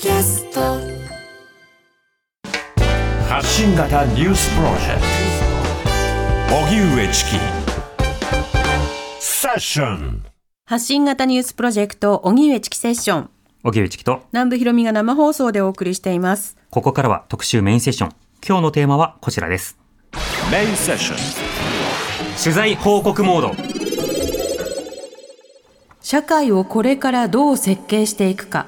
[0.00, 0.60] キャスト。
[3.28, 5.02] 発信型ニュースプロジェク
[6.48, 6.54] ト。
[6.54, 7.30] 荻上チキ。
[9.18, 10.24] セッション。
[10.66, 13.30] 発信型ニュースプロジェクト荻上チキセッション。
[13.64, 14.22] 荻上チキと。
[14.32, 16.56] 南部ひろみが生放送でお送りしています。
[16.70, 18.12] ここからは特集メインセッション。
[18.46, 19.76] 今日のテーマはこちらです。
[20.52, 21.18] メインセッション。
[22.40, 23.52] 取材報告モード。
[26.00, 28.66] 社会をこれからどう設計していくか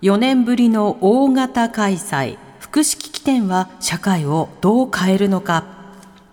[0.00, 2.38] 4年ぶりの大型開催。
[2.60, 5.64] 福祉機器展は社会をどう変えるのか。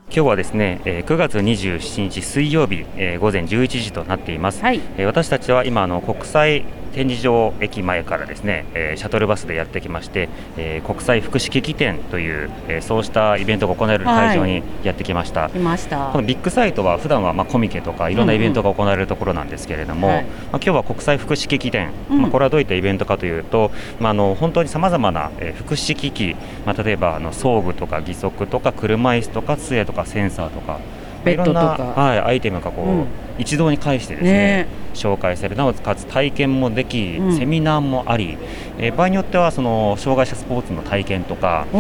[0.07, 4.81] 今日はですねえー9月27日水曜日えー午前11時となっています、はい。
[4.97, 6.63] えー私たちは今あの国際
[6.95, 16.11] 展示場駅前からですねえーシャトルバスでやってきましてえー国際福祉機器展というえーそうしたイベントが行われる会場にやってきました、来ました。
[16.13, 20.23] このビッグサイトは普段はまあコミケとかいろんなイベントが行われるところなんですけれども、はい。
[20.23, 22.21] まあ、今日は国際福祉機器展、うん。
[22.21, 30.79] まあ、これはどういったイベントかというと、まあ、あの本当にさまざまなえー福祉機器、まあ、例えばあの装具とか義足とか車椅子とか杖とかセンサーとか。
[31.25, 31.75] ベッドとか。
[31.75, 33.05] いろんな、はい、アイテムがこう、うん。
[33.37, 34.67] 一堂に会してですねね。
[34.93, 35.55] 紹介される。
[35.57, 37.37] なおかつ体験もでき、うん。
[37.37, 38.37] セミナーもあり、
[38.77, 41.77] えー場合によってはその障害者スポーツの体験とかあと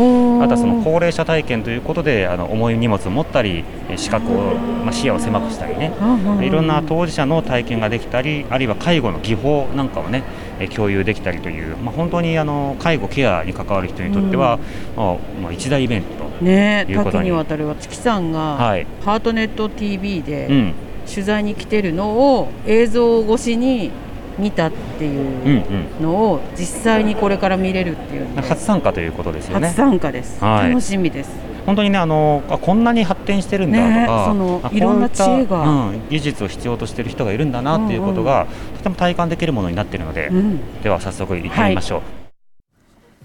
[0.51, 5.93] はその高齢者体験ということであの重い荷物を持ったりえー視覚を、まあ、視野を狭くしたりね。
[6.41, 14.59] いろんな当事者の体験ができたりあるいは介護の技法なんかをねえー共有できたりという、まあ、本当にあの介護ケアに関わる人にとっては、
[14.95, 18.87] まあまあ、一大イベントと、ねいうことに多岐にわたるわ月さんが、はい。
[19.03, 20.73] ハートネット TV うでん。
[21.07, 23.91] 取材に来てるのを映像越しに
[24.39, 25.63] 見たってうんいう
[25.99, 28.41] うんのを実際にこれから見れるっていうんで。
[28.41, 29.67] 初参加ということですよね。
[29.67, 29.77] 初。
[29.77, 30.69] 参加です、はい。
[30.69, 31.29] 楽しみです
[31.65, 42.01] 本当にねあのあこんなに発展してるんだとねか、そのあいろんな知恵がうん、技術を必要としている人がいるんだなっていうことが、とても体感できるものになっているので、うんでは早速行ってみましょう。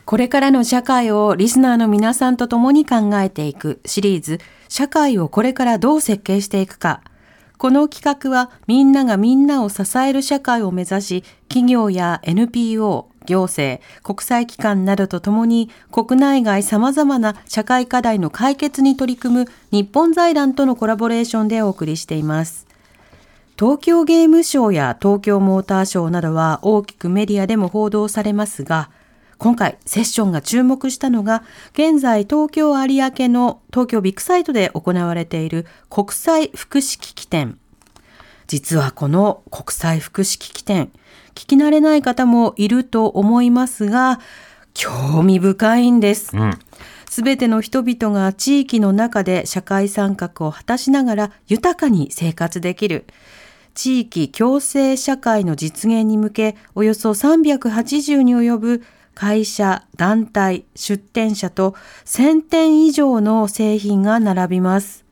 [0.05, 7.03] これからの社会をリスナーの皆さんと共に考えていくシリーズ社会をこれからどう設計していくか。
[7.59, 22.67] この企画はみんながみんなを支える社会を目指し企業や NPO、行政、国際機関などとともに国内外様々な社会課題の解決に取り組む日本財団とのコラボレーションでお送りしています。
[23.59, 28.91] 東京ゲームショウや東京モーターショーなどは大きくメディアでも報道されますが、
[29.37, 31.43] 今回セッションが注目したのが、
[31.73, 37.59] 現在東京有明の東京ビッグサイトで行われている国際福祉機器展。
[38.47, 40.91] 実はこの国際福祉機器展、
[41.35, 44.21] 聞き慣れない方もいると思いますが、
[44.75, 46.37] 興味深いんです。
[46.37, 46.59] うん
[47.11, 53.05] すべての人々が地域の中で社会参画を果たしながら豊かに生活できる。
[53.75, 58.83] 地域共生社会の実現に向け、およそ380に及ぶ
[59.15, 61.75] 会社、団体、出店者と
[62.05, 65.05] 1000点以上の製品が並びます。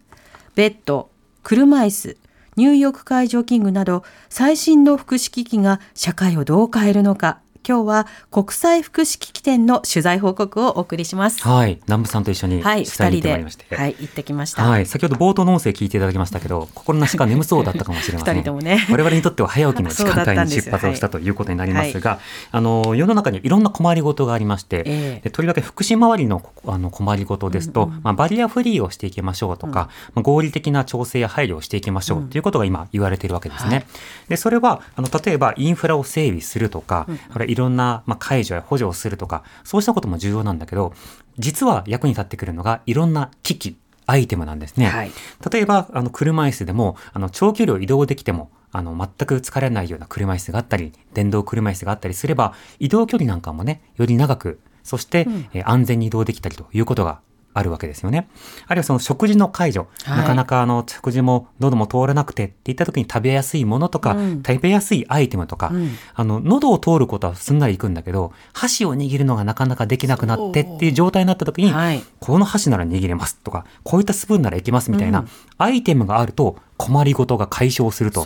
[0.55, 1.11] ベッド、
[1.43, 2.17] 車椅子、
[2.59, 7.39] 入浴介助器具など最新の福祉機器が社会をどう変えるのか。
[7.69, 11.47] 今日は国際福祉機器展の取材報告をお送りします。
[11.47, 14.63] はい、南部さんと一緒にはい、取材に二人で、行ってまいりまして、はい、行ってきました。
[14.63, 18.37] はい、先ほど冒頭の音声聞いていただきましたけど、心なしか眠そうだったかもしれません。
[18.37, 18.87] 二人ともね。
[18.91, 22.21] 我々にとっては早起きの 時間帯に出発をしたということになりますが、
[22.53, 25.21] あの世の中にいろんな困りごとがありまして、ええ。
[25.25, 33.77] でとりわけ福祉周りのあの困りごとですと、まあ、バリアフリーをしていきましょうとか、まあ、合理的な調整や配慮をしていきましょうということが今言われているわけですね。
[33.77, 33.87] はい。
[34.31, 40.93] でそれはあの例えばインフラを整備するとか、これいろんな、まあ、解除や補助をするとかそうしたことも重要なんだけど
[41.39, 43.77] 実は役に立ってくるのがいろんな機器
[44.07, 44.87] アイテムなんですね。
[44.87, 45.11] はい
[45.53, 57.21] 例えば、あの、車椅子でも、あの、長距離を移動できても、あの、全く疲れないような車椅子があったり、電動車椅子があったりすれば、移動距離なんかもね、より長く、そして、えー安全に移動できたりということが
[57.59, 58.29] あるわけですよね。
[58.67, 75.29] あるいはその食事の介助、はいなかなかあの食事も喉も通らなくてっていった時に食べやすいものとか、うん食べやすいアイテムとか、うんあの喉を通ることはすんなりいくんだけど箸を握るのがなかなかできなくなってっていう状態になった時に、はいこの箸なら握れますとかこういったスプーンならいけますみたいな、うん
[75.61, 78.21] アイテムがあると困りごとが解消すると。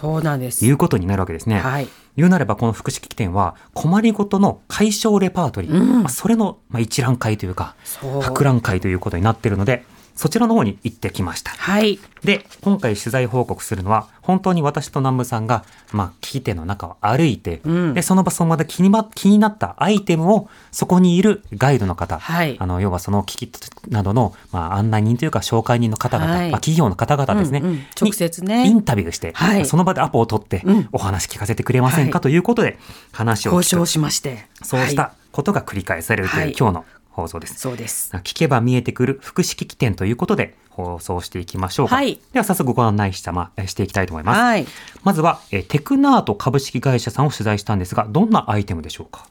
[0.67, 1.59] いうことになるわけですね。
[1.59, 1.89] はい。
[2.17, 6.03] 言うなればこの福祉機器店は困りごとの解消レパートリー、うん。
[6.03, 7.75] まあ、それのまあ一覧会というか
[8.21, 11.51] 博覧会ということになっているのでそちらの方に行ってきました。
[11.53, 11.99] はい。
[12.23, 17.95] で、今回取材報告するのは、本当に私と南部さんが、まあ、機器店の中を歩いて、うん。
[17.95, 22.57] で、その場その場で気に,、ま、気になったアイテムを、そこにいるガイドの方、はい。
[22.61, 26.51] あの、要はその機器などの、まあ、案内人というか、紹介人の方々、はい。
[26.51, 27.87] まあ、企業の方々ですね、うんうん。
[28.01, 28.65] 直接ね。
[28.65, 29.67] にインタビューして、はい。
[29.67, 30.89] その場でアポを取って、うん。
[30.93, 32.23] お話聞かせてくれませんか、はい。
[32.23, 32.79] ということで、
[33.11, 34.47] 話を交渉しまして。
[34.63, 36.55] そうしたことが繰り返されるという、はい。
[36.57, 37.55] 今日の放送です。
[37.55, 38.11] そうです。
[38.17, 41.95] 聞けば見えてくる福祉機器店ということで放送していきましょうか。
[41.97, 44.41] はいでは早速ご案内したま、えしていきたいと思います。
[44.41, 44.67] はい。
[45.05, 49.27] まずは、えーテクナート株式会社さんを取材したんですが、どんなアイテムでしょうか？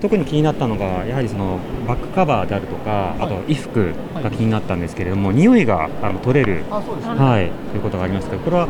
[0.00, 8.68] 特に気になったのが、やはりそのバックカバーであるとか、あと衣服が気になったんですけれども、匂いがあの取れる、はい、ということがありますけど、これは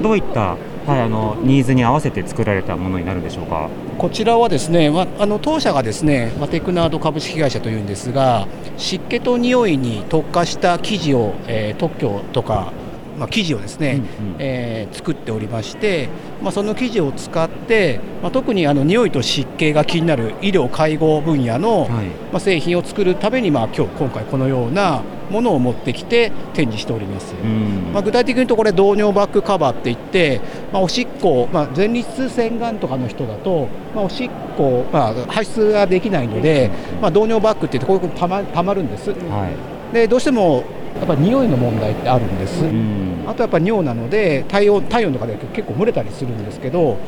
[0.00, 3.68] どういった、はい、あのニーズに合わせて作られたものになるんでしょうか？
[3.98, 8.46] こちらはですね、まあ、の当社がですね、ま、テクナード株式会社というんですが、
[8.76, 12.72] 湿気と匂いに特化した生地を、えー特許とか、
[13.18, 14.36] まあ、生地をですね、うんうん。
[14.38, 16.08] えー作っておりまして、
[16.42, 21.88] まあ、その生地を使って、まあ、特にあの匂いと湿気が気になる医療介護分野の、はい。
[22.32, 27.34] まあ、製品を作るために、まあ、今日今回このようなものを持ってきて展示しております。
[27.34, 27.92] うん。
[27.92, 30.40] まあ、具体的に言うとこれ導尿バッグカバーって言って、
[30.72, 36.70] まあ、おしっこ、まあ、前立腺がんとかの人だと、まあ、おしっこ、まあ、排出ができないので、
[37.00, 39.10] まあ、導尿バッグって言ってこういうふうにたまたまるんです。
[39.10, 39.94] はい。
[39.94, 40.64] でどうしても
[40.98, 43.24] やっぱ匂いの問題ってあるんです、うん。
[43.26, 46.98] あとやっぱ尿なので体温体温とかで結構蒸れたりするんですけど、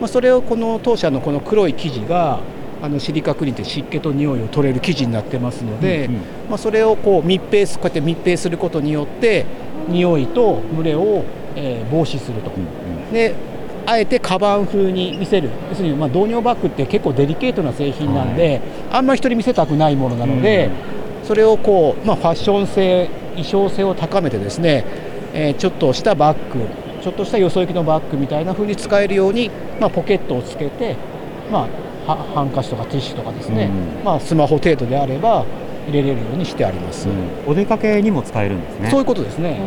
[0.00, 2.40] まあ、それをこの当社のこの黒い生地が
[2.80, 6.20] あのシリカクリーンって湿気と匂いを取れる生地になってますので、うんうん。
[6.50, 9.46] まあ、それをこう密閉すこうやって密閉することによって
[9.88, 11.24] 匂いと蒸れを、
[11.56, 12.50] えー防止すると、
[13.12, 13.34] で
[13.84, 15.50] あえてカバン風に見せる。
[15.68, 18.60] 要するにまあ導尿バッグって結構デリケートな製品なんで、
[18.90, 20.70] あんまり人に見せたくないものなので、
[21.24, 24.84] それをこう、まあ、ファッション性衣装性を高めてですね、
[25.34, 26.66] えーちょっとしたバッグ
[27.02, 29.50] ちょっとしたよそ行きのバッグみたいな風に使えるように、
[29.80, 30.94] まあ、ポケットをつけて、
[31.50, 31.66] ま
[32.06, 34.04] あ、はハンカチとかティッシュとかですね、うん。
[34.04, 35.44] まあ、スマホ程度であれば
[35.88, 37.08] 入れれるようにしてあります、
[37.44, 38.90] お出かけにも使えるんですね。
[38.90, 39.58] そういうことですね、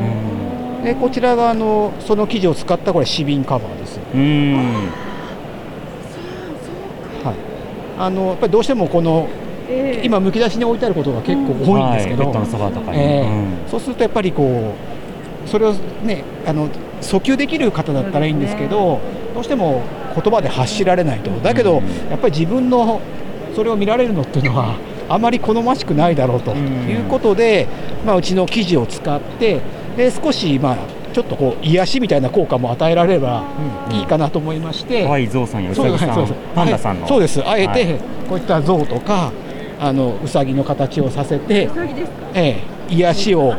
[0.84, 4.54] でこちらがあのその生地を使ったこれ紙瓶カバーです、うん。
[7.22, 7.36] はい、
[8.00, 9.28] あのやっぱりどうしてもこの
[10.04, 12.32] 今むき出しに置いてあることが結構多いんですけど、はい。
[12.32, 13.70] ベッドのそうん。
[13.70, 14.74] そうするとやっぱりこ
[15.46, 15.74] うそれを
[16.04, 16.70] ねあの
[17.02, 19.00] 訴求できる方だったらいいんですけど、
[19.34, 19.82] どうしても
[20.14, 21.32] 言葉で発しられないと。
[21.42, 22.10] だけど、うん。
[22.10, 23.02] やっぱり自分の
[23.56, 24.78] それを見られるのっていうのは
[25.10, 26.90] あまり好ましくないだろうとうん。
[26.90, 27.68] いうことで、
[28.06, 29.62] まあ、うちの生地を使って
[29.98, 30.78] で少しまあ
[31.14, 33.46] ちょっとこう癒しみたいな効果も与えられれば
[33.90, 35.28] いいかなと思いまして、可愛い。
[35.28, 37.10] ゾウさんやウそうサギさん、パンダさんの、はい。
[37.10, 37.42] そうです。
[37.48, 38.00] あえて、はい。
[38.28, 39.32] こういった象とか
[39.80, 41.70] あのウサギの形をさせて、
[42.34, 43.56] ええ、癒しを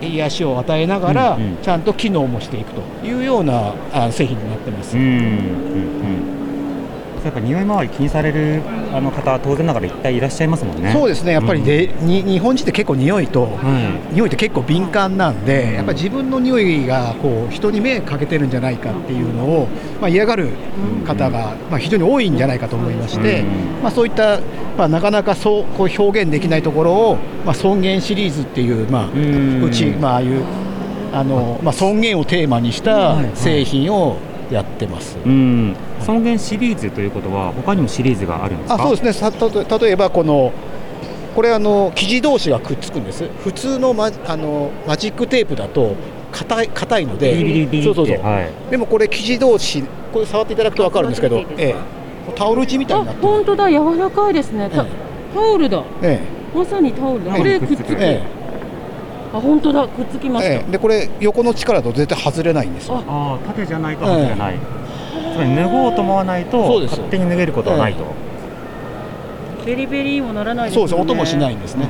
[0.00, 5.20] 癒しを与えながら、ちゃんと機能もしていくというようなあ製品になってます、うんうんう
[6.20, 6.23] ん
[7.24, 8.62] やっぱ匂い周り気にされる
[8.92, 10.92] あの方は当然ながら一体いらっしゃいますもんね。
[10.92, 11.32] そうですね。
[11.32, 19.68] やっぱりで、に日本人って結構匂いと、は匂いって結構敏感なんで、やっぱり自分の匂いがこう人に迷惑かけてるんじゃないかっていうのを、
[20.00, 20.50] まあ、嫌がる
[21.06, 23.82] 方が、まあ、非常に多いんじゃないかと思いまして、うん。
[23.82, 24.40] まあ、そういった、
[24.76, 29.64] まあ、なかなかそうこう表現できないところを、まあ、尊厳シリーズっていう、まあ、うん。
[29.64, 30.44] うち、まあ、ああいう
[31.14, 34.16] あの、まあ、尊厳をテーマにした製品を
[34.50, 35.16] やってます。
[35.18, 38.74] い、うん、尊厳シリーズということは他にもシリーズがあるんですか？
[38.74, 39.12] あそうですね。
[39.12, 40.52] さたと例えばこの
[41.34, 43.28] これあの生地同士がくっつくんです。
[43.42, 45.96] 普通のマあのマジックテープだと
[46.30, 48.70] 硬い硬いのでビリビリビリってそうそうそう、はい。
[48.70, 49.82] でもこれ生地同士
[50.12, 51.74] これ触っていただくと分かるんですけど、ええ、
[52.36, 53.28] タオル地みたいなってる。
[53.28, 53.68] 本当だ。
[53.68, 54.86] 柔らかいですね、たえ
[55.34, 55.82] タオルだ。
[56.02, 56.20] え
[56.54, 58.22] まさにタオルこれくっつく、え
[59.34, 59.88] あ本当だ。
[59.88, 60.70] くっつきました、ええ。
[60.70, 63.02] でこれ横の力だと絶対外れないんですよ。
[63.06, 63.38] あ。
[63.42, 64.58] あ縦じゃないと外れない。
[65.34, 66.92] つまり脱ごうと思わないとそうです。
[66.92, 68.04] 勝手に脱げることはないと。
[69.66, 70.94] ベリベリもならないですそうです。
[70.94, 71.88] 音もしないんですね、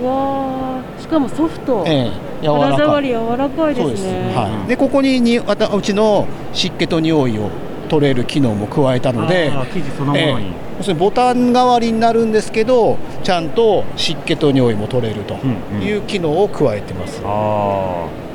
[0.00, 1.02] うわー。
[1.02, 2.12] しかもソフト、ええ。
[2.40, 2.78] 柔ら肌かい。
[2.78, 4.02] 触り柔らかいでそうです。
[4.02, 7.50] すねはい、でここににわたうちの湿気と匂いを
[7.90, 10.46] 取れる機能も加えたので生地そのものに。
[10.46, 18.30] ええ要するにボタン代わりになるんですけどちゃんと湿気と匂いも取れるとうんうんいう機能を加えてます、ああ。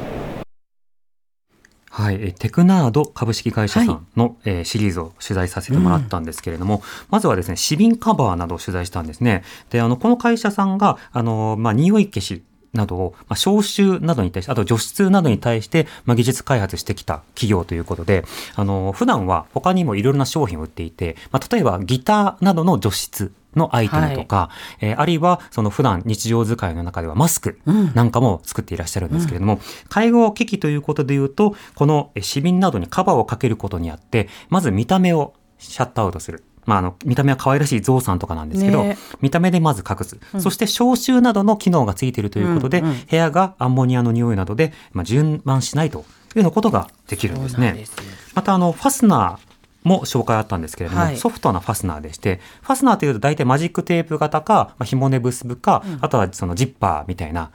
[1.89, 9.43] はい、えーテクナード株式会社さんの、えーシリーズを取材させてもらったんですけれども、まずはですね、紙瓶カバーなどを取材したんですね。
[9.71, 12.43] で、あの、この会社さんが、あの、まあ、匂い消し
[12.75, 18.23] などを、まあ、消臭などに対して、あと除湿などに対して、まあ、技術開発してきた企業ということで、
[18.55, 24.49] あの、普段は他にもいろいろな商品を売っていて、まあ、例えばギターなどの除湿のアイテムとか、
[24.81, 36.43] えーあるいはその普段日常使いの中ではマスクなんかも作っていらっしゃるんですけれども、介護機器ということで言うと、このえー尿瓶などにカバーをかけることによって、まず見た目をシャットアウトする。
[36.65, 38.97] まあ、あの、見た目は可愛らしいゾウさんとかなんですけど、ね。
[39.21, 40.17] 見た目でまず隠す。
[40.39, 46.05] そして消臭などの機能がついているということで、うんうん部屋がアンモニアの匂いなどで、まあ、充満しないというよ
[46.37, 47.85] うなことができるんですね。
[48.33, 51.17] また、あの、ファスナーも紹介あったんですけれども、はい。
[51.17, 57.51] ソフトなファスナーでして、ファスナーというと大体マジックテープ型か、まあ、紐根結ぶか、あとはそのジッパーみたいな、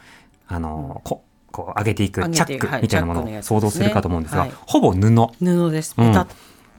[0.46, 4.52] あの、ここう上げていくチャックみたいなものを想像するかと思うんですが、はい。
[4.66, 5.00] ほぼ布。
[5.38, 5.94] 布です。
[5.98, 6.06] うん。
[6.08, 6.26] ペタッ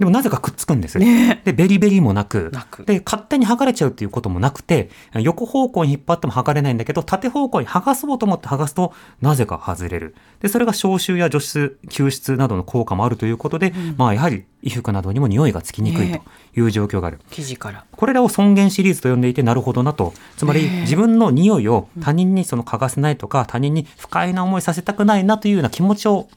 [0.01, 0.97] でもなぜかくっつくんです。
[0.97, 2.51] ねで、ベリベリもなく、
[2.87, 10.15] で、勝手に剥がれちゃうっていうこともなくて、横方向に引っ張っても剥がれないんだけど、縦方向に剥がそうと思って剥がすと、なぜか外れる。
[10.39, 16.23] で、それが消臭や除湿、吸湿などの効果もあるということで、まあ、やはり衣服などにも匂いがつきにくいとね
[16.57, 17.19] いう状況がある。
[17.29, 17.85] 生地から。
[17.91, 20.15] これらを尊厳シリーズと呼んでいてなるほどなと。
[20.35, 26.27] つまり自分の匂いを他人にその嗅がせないとか、他人に不快な思いさせたくないなというような気持ちを、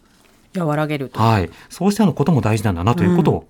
[0.57, 1.19] 和らげると。
[1.19, 1.51] はい。
[1.69, 3.49] そうしたようなことも大事なんだなということを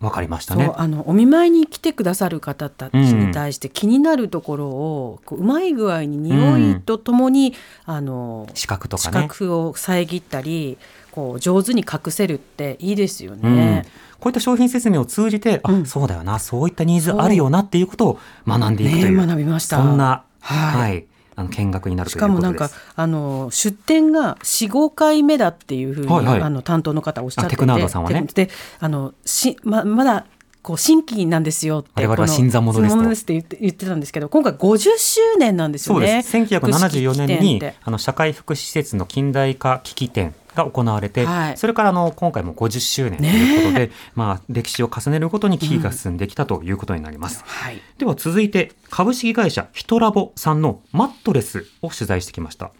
[0.00, 0.70] 分かりましたね。
[0.76, 9.26] あのお見舞いに来てくださる方たちに対して気になるところを、こううまい具合に匂いとともに、あの視覚と視かね。
[9.28, 10.78] 覚を遮ったり
[11.10, 13.56] こう上手に隠せるっていいですようん。
[13.56, 13.86] ね。
[14.20, 15.86] こういった商品説明を通じて、あ、うん。
[15.86, 19.78] そうだよな、そういったニーズあるよなっていうことを学んでいくという、ね学びました。
[19.78, 20.90] そんな、はい。
[20.90, 21.06] はい、
[21.38, 22.18] あの見学になるし。
[22.18, 30.26] かもなんかあの出店が45回目だっていうふうに、はいはいあの担当の方おっしゃっててあテクナードさんはねであのしままだ
[30.62, 36.22] こう新規なんですよって我々は新参者ですって言って言ってたんですけど今回50周年なんですよね。
[36.22, 36.56] そうです。
[36.56, 41.56] 1974年にあの社会福祉施設の近代化機器展が行われて、はい。
[41.56, 47.42] それからあの今回も50周年ということで、まあ歴史を重ねるごとに機器が進んできたということになります。
[47.46, 47.80] はい。
[47.96, 52.70] では続いて株式会社ヒトラボさんのマットレスを取材してきました。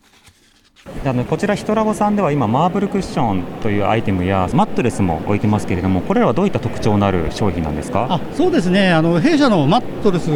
[1.05, 8.07] あのこちらヒトラボさんでは今マーブルクッションというアイテムやマットレスも置いてますけれどもこれらはどういった特徴のある商品なんですか？
[8.09, 8.91] あそうですね。
[8.91, 10.31] あの弊社のマットレス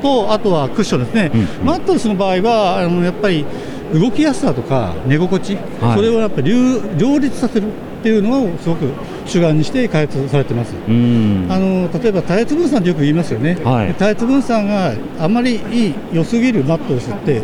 [0.00, 1.66] とあとはクッションですね、うんうん。
[1.66, 3.44] マットレスの場合はあのやっぱり
[3.92, 5.96] 動きやすさとか寝心地、はい。
[5.96, 8.86] それをやっぱり両両立させるっていうのをすごく
[9.26, 10.74] 主眼にして開発されてます。
[10.88, 11.46] うん。
[11.50, 13.88] あの例えば耐圧分散ってよく言いますよね、はい。
[13.88, 17.42] で耐圧分散があまりいい良すぎるマットレスって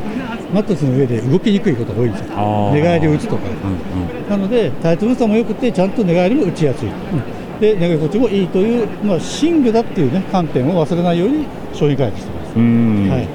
[0.53, 2.71] マットレスの上で動きにくいことが多いんですよ。
[2.73, 4.31] 寝返りを打つとか、うんうん。
[4.31, 7.61] なので、耐圧分散も良くて、ちゃんと寝返りも打ちやすい、うん。
[7.61, 12.57] で寝心地もいいという、まあ、寝具だっていう、ね、観点を忘れないように商品開発してます。
[12.57, 13.09] うん。
[13.11, 13.29] はい、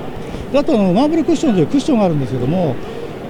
[0.53, 2.75] であとあの、マーブルクッションというクッションがあるんですけども、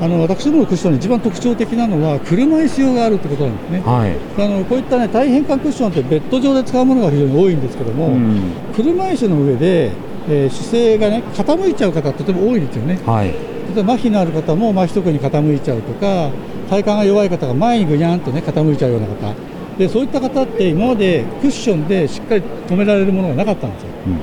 [0.02, 3.80] あの私どものクッションの一番特徴的なのは、車椅子用があるってことなんですね。
[3.82, 4.16] はい。
[4.44, 8.52] あのこういった、ね、大変換クッションってベッド上で使うものが非常に多いんですけども、うん。
[8.76, 9.92] 車椅子の上で、
[10.28, 13.00] えー姿勢が、ね、傾いちゃう方、とても多いですよね。
[13.06, 13.28] はい。
[13.28, 16.32] 例えば麻痺のある方も麻痺特に傾いちゃうとか
[16.70, 19.34] 体幹が弱い方が前にぐにゃんとね傾いちゃうような方。
[19.78, 23.90] でそういった方って今までクッションでしっかり止められるものがなかったんですよ。
[24.08, 24.14] うん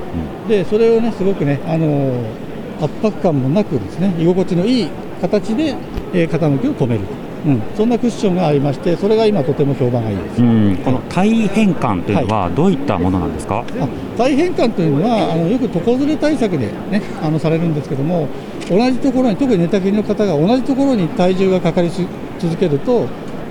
[0.42, 0.48] うん。
[0.48, 2.48] でそれをねすごくねあのー
[2.80, 4.88] 圧迫感もなくですね居心地のいい
[5.20, 5.74] 形で、
[6.14, 7.00] えー傾きを止める、
[7.46, 10.42] うん、そんなクッションがありましてそれが今とても評判がいいです。
[10.42, 10.76] うん。
[10.84, 18.28] この体変換というのはどういったものなんですか、あ体変換というのはあのよく床ずれ対策で、ね、あのされるんですけども
[18.68, 22.02] 同じところに特に寝たきりの方が同じところに体重がかかりす
[22.38, 23.06] 続けると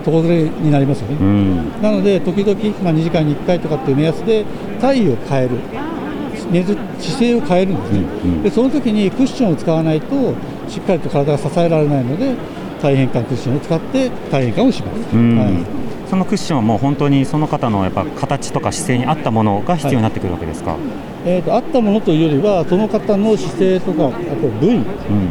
[0.05, 1.81] 床ずれになりますよね、うん。
[1.81, 4.45] なので時々、まあ、2時間に1回とかっていう目安で
[4.79, 5.57] 体位を変える。
[6.49, 8.31] 寝ず姿勢を変えるんですね、うん。
[8.31, 8.43] うん。
[8.43, 10.33] でその時にクッションを使わないと
[10.67, 12.35] しっかりと体が支えられないので
[12.81, 15.37] 体変換クッションを使って体変換をします、うん。
[15.37, 15.53] はい。
[16.09, 20.77] そのクッションはもう本当にその方のやっぱ形とか姿勢に合ったものが必要になってくるわけですか、
[21.25, 24.85] えー、とあったものというよりはその方の姿勢とかあと部位、ん。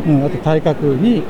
[0.07, 1.23] うんあと体格に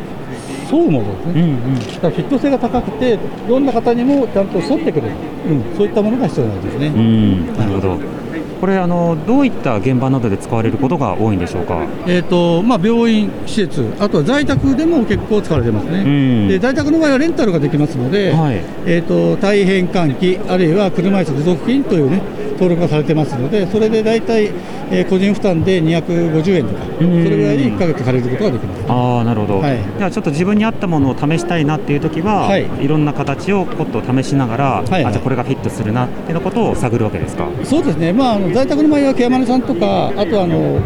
[0.70, 1.78] 沿うものですね、うんうん。
[1.78, 5.14] だからフィット性が高くてどんな方にもちゃんと沿ってくれる、
[5.48, 8.25] うん、そういったものが必要なんですね、うんなるほど
[8.60, 11.84] これあのどういった現場などで使われることが多いんでしょうか？
[12.06, 16.48] えーとまあ、病院、施設、あとは在宅でも結構使われてますね、うん。
[16.48, 18.60] で在宅の場合はレンタルができますので、はい。
[18.86, 22.22] えー、と体変換器、あるいは車椅子持続金という、ね、
[22.52, 24.50] 登録がされてますので、それで大体、
[24.90, 27.24] えー個人負担で250円とか、そん。
[27.24, 28.84] れぐらいで1ヶ月借りることができます。
[28.88, 29.78] ああなるほど、はい。
[29.98, 32.66] じゃあちょっと自分に合ったものを試したいなっていう時は、はい。
[32.80, 35.04] い、ろんな形をポッと試しながら、はいはい。
[35.06, 37.48] あじゃあこれがフィットするなっていうのことを探るわけですか？
[37.64, 40.80] そうですね、まあ、あの在宅の場合は、ケアマネさんとか、あとあの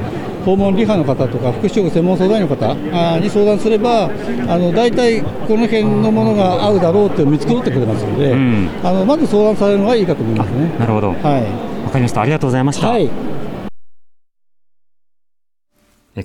[0.44, 2.74] 訪問リハの方とか、福祉職専門相談員の方
[3.20, 4.10] に相談すれば、
[4.48, 8.68] あの大体この辺のものが合うだろうって見繕ってくれますので、うん。
[8.82, 10.70] あのまず相談されるのがいいかと思いますね。
[10.78, 11.08] なるほど。
[11.08, 12.22] わはかりました。
[12.22, 13.04] ありがとうございましい、た、はい。
[13.04, 13.08] え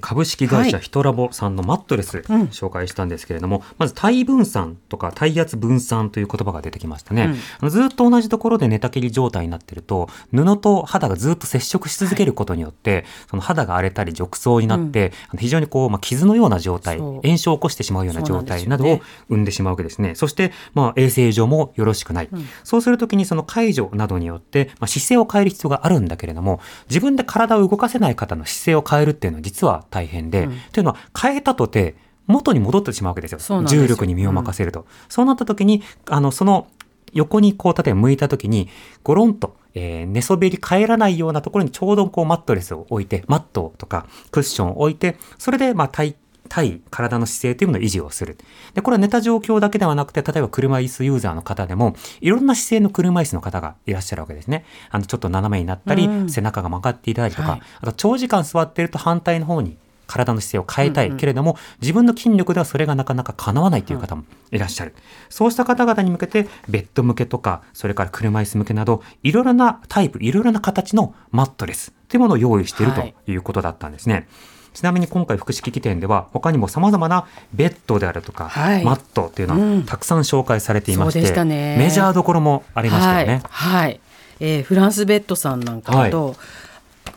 [0.01, 2.41] 株式会社はいヒトラボさんのマットレス、うん。
[2.45, 7.69] 紹介したんですけれども、まず体分散とか体圧分散という言葉が出てきましたね、うん。
[7.69, 20.15] ずっと同じところで寝たきり状態になってると布と肌がずっと接触し続けることによって、その肌が荒れたり褥瘡になって、あの非常にこう、まあ、傷のような状態炎症を起こしてしまうような状態などを生んでしまうわけですね。
[20.15, 22.29] そして、まあ、衛生上もよろしくない、
[22.63, 31.95] そうするときにその介助などによって、まあ、姿勢を変える必要があるんだけれども自分で体を動かせない方の姿勢を変えるっていうのは実は大変で、というのは変えたとて
[32.27, 33.39] 元に戻ってしまうわけですよ。
[33.67, 36.67] 重力に身を任せると、そうなった時にあのその
[37.13, 38.69] 横にこう例えば向いた時に
[39.03, 46.15] ゴロンと、えー寝そべり返らないようなところにちょうどこうマットレスを置いてマットとかクッションを置いてそれでまあ対
[46.49, 48.37] 対体の姿勢というものを維持をする。
[48.73, 54.65] で、これは寝た状況だけではなくて、例えば車椅子ユーザーの方でも、いろんな姿勢の車椅子の方がいらっしゃるわけですね。
[54.89, 64.93] あの、ちょっと斜めになったり、うん背中が曲がっていたりとか、はいあと長時間座っていると反対の方に体の姿勢を変えたいうんうんけれども、自分の筋力ではそれがなかなか叶わないという方もいらっしゃる。
[65.29, 74.27] そうした方々に向けて、ベッド向けとか、それから車椅子向けなど、いろいろなタイプ、いろいろな形のマットレスというものを用意しているとはいいうことだったんですね。
[74.75, 78.83] ちなみに今回福祉機器店では他にも様々なベッドであるとか、はい。
[78.83, 79.77] マットというのうん。
[79.79, 81.77] はたくさん紹介されていまして、そうでしたね。
[81.79, 83.41] メジャーどころもありましたよね。
[83.49, 84.01] はい、はい。
[84.41, 86.35] えーフランスベッドさんなんかだと、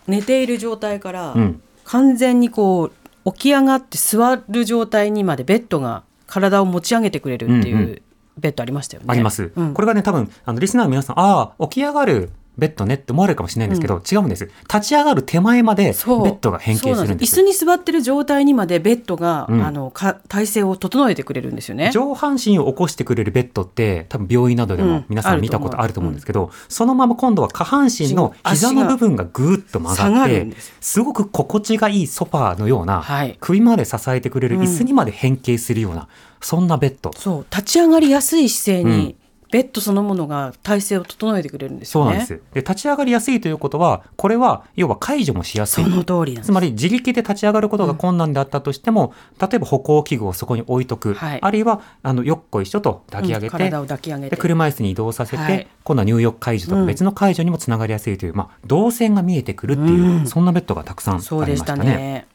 [0.06, 1.60] 寝ている状態から、うん。
[1.84, 2.92] 完全にこ
[3.24, 8.02] う起き上がって座る状態にまでベッドが体を持ち上げてくれるっていう、うんうん。
[8.38, 9.06] ベッドありましたよね。
[9.10, 9.50] あります。
[9.56, 9.74] うん。
[9.74, 14.50] これがね、多分、あの、リスナーの皆さん、ああ、起き上がるベッドねって思われるかもしれないんですけど、違うんです。
[14.72, 17.32] 立ち上がる手前までベッドが変形するんです。
[17.32, 19.64] 椅子に座ってる状態にまでベッドが、うん。
[19.64, 21.90] あのか体勢を整えてくれるんですよね。
[21.92, 24.88] 上半身を起こしてくれるベッドって多分病院などでうん。
[24.88, 33.36] も皆さん見たことあると思うんですけど、そのまま今度は下半身の膝の部分がぐーっと曲下がってすすごく心地がいいソファーのような、はい。
[33.38, 36.08] 首まで支えてくれる椅子にまで変形するような、
[36.40, 37.12] そんなベッド。
[37.12, 37.46] そう。
[37.48, 39.14] 立ち上がりやすい姿勢に、うん
[39.50, 42.10] ベッドそのものが体勢を整えてくれるんですよね。
[42.10, 42.42] そうなんです。
[42.54, 46.46] で立ち上がりやすいということはこれは要は解除もしやすいその通りなんです。
[46.46, 61.84] つまり自力で立ち上がることが困難であったとしても、例えば歩行器具をそこに置いとく、はいあるいはあのよっこいしょと抱き上げて、うん体を抱き上げてで車椅子に移動させて、はい今度は入浴介助とかうん別の介助にもつながりやすいという、まあ、動線が見えてくるっていう、うんそんなベッドがたくさんありそうでしましたね。
[61.84, 62.26] たね。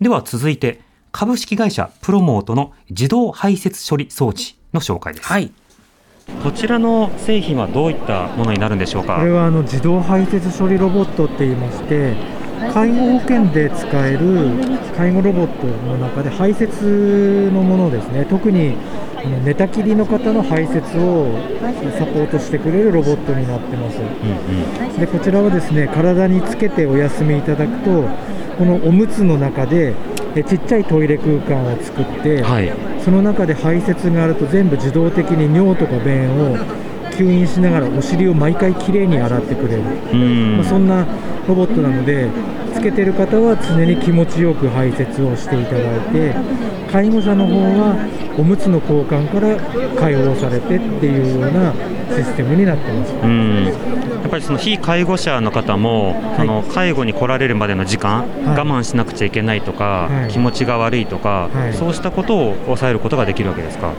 [0.00, 5.26] では続いて株式会社プロモートの自動排泄処理装置の紹介です。
[5.26, 5.52] はい。
[6.42, 9.16] こちらの製品はどういったものになるんでしょうか？
[9.16, 12.14] これはあの自動排泄処理ロボットって言いまして
[12.72, 14.50] 介護保険で使える
[14.96, 18.24] 介護ロボットの中で排泄のものですね。
[18.24, 18.76] 特に
[19.44, 21.32] 寝たきりの方の排泄を
[21.98, 23.98] サポートしてくれるロボットになってます。
[23.98, 24.98] うんうん。
[24.98, 28.08] でこちらはですね体につけてお休みいただくと
[28.58, 29.94] このおむつの中で
[30.34, 32.72] えちっちゃいトイレ空間を作って、はい。
[33.02, 36.56] その中で排泄があると全部自動的に尿とか便を
[37.12, 40.56] 吸引しながらお尻を毎回きれいに洗ってくれる、うん。
[40.58, 41.06] まあ、そんな
[41.48, 42.28] ロボットなので
[42.78, 46.34] つけてる方は常に気持ちよく排泄をしていただいて
[46.90, 47.96] 介護者の方は
[48.38, 49.56] おむつの交換から
[49.98, 51.74] 解放されてっていうような
[52.14, 53.12] システムになってます。
[53.14, 53.64] うん。
[53.66, 53.72] や
[54.26, 56.40] っぱりその非介護者の方も、はい。
[56.42, 58.28] あの介護に来られるまでの時間、はい。
[58.56, 60.30] 我慢しなくちゃいけないとか、はい。
[60.30, 61.74] 気持ちが悪いとか、はい。
[61.74, 63.92] そうしたことを抑えることができるわけですか？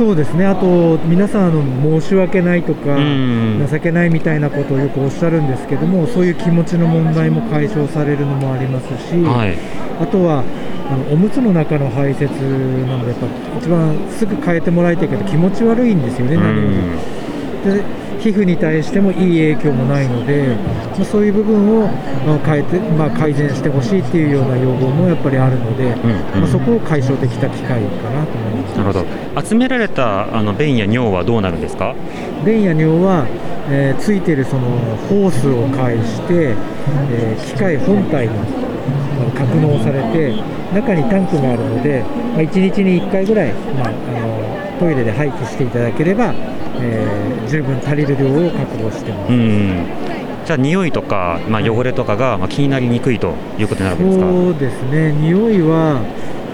[0.00, 0.46] そうですね。
[0.46, 3.68] あと皆さんあの申し訳ないとかうん。
[3.70, 9.58] 情けないみたいなことをよくおっしゃるんですけどもそういう気持ちの問題も解消されるのもありますし、はい、
[10.00, 10.42] あとは
[10.88, 12.24] あのおむつの中の排泄
[12.86, 13.26] なのでやっぱ
[13.58, 17.29] 一番すぐ変えてもらいたいけど気持ち悪いんですよね、う何より
[17.60, 17.82] んで
[18.20, 21.86] 皮膚に対してもいい影響もないので、まあ、そういう部分を、
[22.26, 28.76] まあ、変えて、まあ、改善してほしいっていうような要望もやっぱりあるので、うんうんまあ、そこを解消できた機会かなと思います。
[28.78, 29.42] なるほど。
[29.42, 31.94] 集められたあの便や尿はどうなるんですか？
[32.44, 33.26] 便や尿は、
[33.70, 34.62] えーついてるその
[35.08, 36.54] ホースを介して、
[37.12, 38.34] えー機械本体に
[39.36, 40.34] 格納されて
[40.74, 44.49] 中にタンクがあるので、まあ、1日に1回ぐらい、まあ、あの
[44.80, 46.34] トイレで廃棄していただければ、
[46.80, 49.32] えー十分足りる量を確保してます。
[49.32, 49.84] うん。
[50.46, 54.26] じゃあ匂いとか、まあ、汚れとかが、まあ、気になりにくいということになるわけですか？
[54.30, 56.00] そうですね匂いは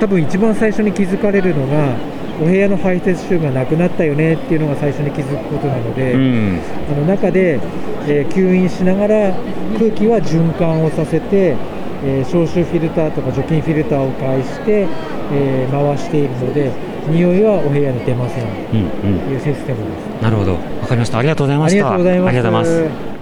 [0.01, 1.95] 多分一番最初に気づかれるのが
[2.41, 6.61] お部屋の排泄臭がなくなったよねっていうのが最初に気づくことなので、うん。
[6.91, 7.61] あの中で、
[8.09, 9.35] えー吸引しながら
[9.79, 11.57] 空気は循環をさせて、
[12.05, 14.87] えー消臭フィルターとか除菌フィルターを介して、
[15.33, 16.71] えー回しているので
[17.09, 19.33] 匂いはお部屋に出ませんとうんうん。
[19.33, 20.23] いうシステムです。
[20.23, 20.55] なるほど。
[20.55, 21.19] わかりました。
[21.19, 21.79] ありがとうございました。
[21.79, 22.29] ありがとうございます。
[22.29, 23.17] ありがとうございます。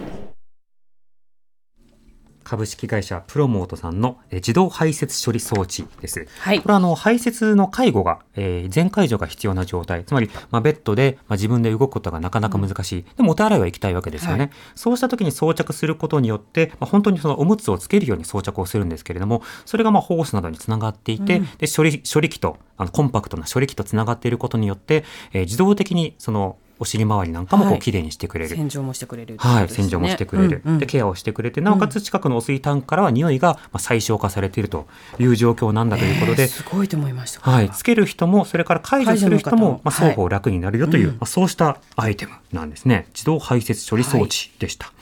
[2.44, 6.28] 株式会社プロモートさんのえー自動排泄処理装置です。
[6.40, 6.60] はい。
[6.60, 14.38] これはあの排泄の介護が、えー全介助が必要な状態、つまり、まあ、ベッドで、まあ、自分で動くことがなかなか難しい、でもお手洗いは行きたいわけですよね。
[14.38, 14.50] はい。
[14.74, 27.78] そうした時に装着することによって、まあ、本当にそのおむつをつけるように装着をするんですけれども、それがまあホースなどにつながっていて、で処理処理機とあのコンパクトな処理機とつながっていることによって、えー自動的にそのお尻周りなんかもこはい。
[27.78, 28.56] うきれいにしてくれる。
[28.56, 34.86] 洗浄もしてくれるはい、洗浄もしてくれる、でケアをしてくれてなおかつ近くの汚水タンクからは匂いがまあ最小化されていると
[35.18, 37.40] いう状況なんだということで、えーすごいと思いました。
[37.40, 43.06] はい、つける人もそれから解除する人もまあ、双方楽になるよという、はいまあ、そうしたアイテムなんですね。
[43.14, 44.92] 自動排泄処理装置でした、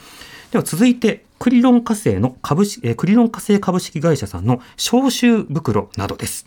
[0.50, 6.46] では続いてクリロン化成の株式、えークリロン化成株式会社さんの消臭袋などです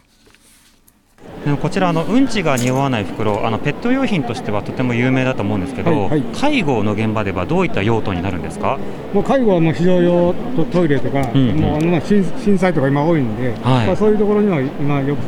[1.61, 6.21] こちらあのうんちが匂わない袋あのペット用品としてはとても有名だと思うんですけど、はいはい。
[6.33, 8.79] 介護の現場ではどういった用途になるんですか？
[9.13, 11.59] もう介護はもう非常用トトイレとか、うんうん。
[11.59, 13.87] もうあのまあ震震災とか今多いんで、はい。
[13.87, 15.19] まあ、そういうところには今よく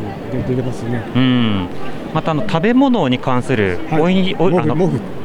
[0.48, 1.04] 出てますね。
[1.16, 1.68] うん、
[2.18, 4.02] またあの食べ物に関するはい。
[4.02, 4.76] おいに、おモあの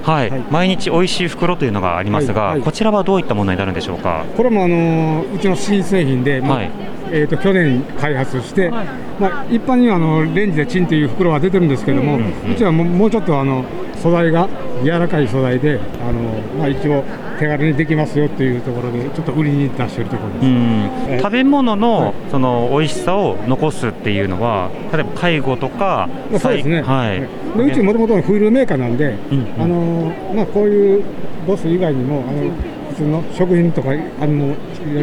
[0.03, 0.41] はい、はい。
[0.51, 2.53] 毎日おいしい袋というのがありますが、はい。
[2.53, 2.63] はい。
[2.63, 4.27] こちらはどういったものになるんでしょうか？
[4.37, 6.71] これもあのうちの新製品で、もうはい。
[7.11, 13.65] えー、と去年開発して、まあ、一般にはあのレンジでチンという袋は出てるんですけども、うちはもうもうちょっとあの
[13.97, 14.49] 素材が
[14.83, 16.21] 柔らかい素材であの、
[16.59, 17.05] まあ、一応
[17.39, 20.47] 手軽にできますよというところでちょっと売りに出しているところです。
[20.47, 20.91] うん。
[21.09, 22.15] え食べ物の、はい。
[22.31, 29.39] その美味しさを残すっていうのは例えば介護とかまあそうですね、はい、でうちもともとのフールメーカーなんで、うん。
[29.39, 29.63] うん。
[29.63, 31.05] あのまあ、こういう
[31.47, 34.55] ボス以外にもあの普通の食品とかあの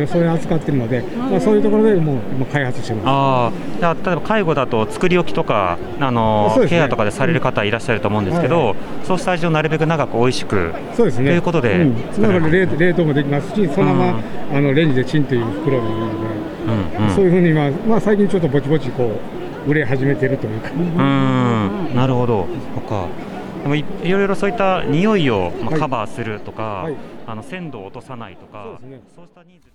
[0.07, 3.07] そういう扱ってるので、まあ、そういうところでもうもう開発してます。
[3.07, 6.67] ああじゃあ例えば介護だと作り置きとかあのね。
[6.67, 11.29] ケアとかでされる方いらっしゃると思うんですけど、はいそうした味をなるべく長く美味しくそうですね。
[11.29, 14.19] ということでうん、だから冷冷凍もできますし、そのまま
[14.53, 16.15] あのレンジでチンという袋もいいので、
[16.99, 17.15] うんうん。
[17.15, 19.19] そういうふうに今、まあ、最近ちょっとぼちぼちこ
[19.67, 21.95] う売れ始めてるというか、うーん。
[21.95, 22.45] なるほど。
[22.75, 23.07] そっか
[23.61, 26.95] でもいいろいろそういった匂いを、カバーするとか、はい。
[27.29, 29.01] あの鮮度を落とさないとかそうですね。
[29.15, 29.69] そうしたニーズ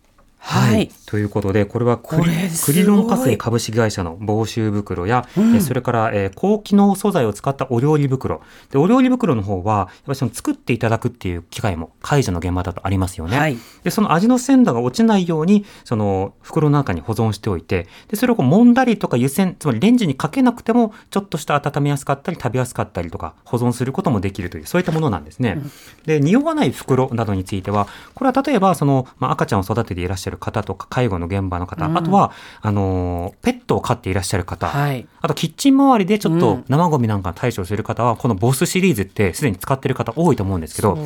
[0.46, 2.24] はいということで、これはクリ
[2.64, 8.42] クリロン化成株式会社の防臭袋や、うんえそれから、えー高機能素材を使ったお料理袋。
[8.70, 13.38] で、お料理袋の方は、やっぱりその作っていただくっていう機会も介助の現場だとありますよね。
[13.38, 25.62] はいで、その味の鮮度が落ちないように、その袋の中に保存しておいて、で、それをこう揉んだりとか湯煎、つまりレンジにかけなくても、ちょっとした温めやすかったり食べやすかったりとか、保存することもできるという、そういったものなんですね。
[26.04, 31.98] で、匂わない袋などについては、これは例えば、その、まあ、赤ちゃんを育てていらっしゃる方とか、介護の現場の方、うん。
[31.98, 35.06] あとは、あのーペットを飼っていらっしゃる方、はい。
[35.20, 36.64] あとキッチン周りでちょっとうん。
[36.68, 40.96] 生ゴミなんかに対処する方は、この BOSシリーズってすでに使ってる方多いと思うんですけど、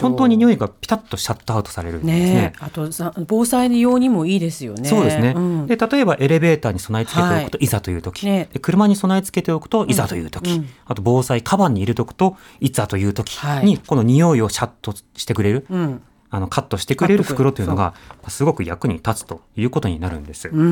[0.00, 2.34] 本当に匂いがピタッとシャットアウトされるんですね。
[2.34, 2.58] ねえ。
[2.60, 4.88] あとさ防災用にもいいですよね。
[4.88, 5.66] そうですね、ん。
[5.66, 7.66] で例えばエレベーターに備え付けておくとい。
[7.66, 8.48] ざという時、ね。
[8.52, 10.68] で車に備え付けておくといざという時、うん。
[10.86, 13.64] あと防災カバンに入れておくといざという時はい。
[13.64, 16.02] にこの匂いをシャットしてくれる、うん
[16.36, 17.94] あのカットしてくれる袋というのが
[18.28, 20.48] すごく役に立つということになるんです。
[20.48, 20.60] うん。
[20.60, 20.64] う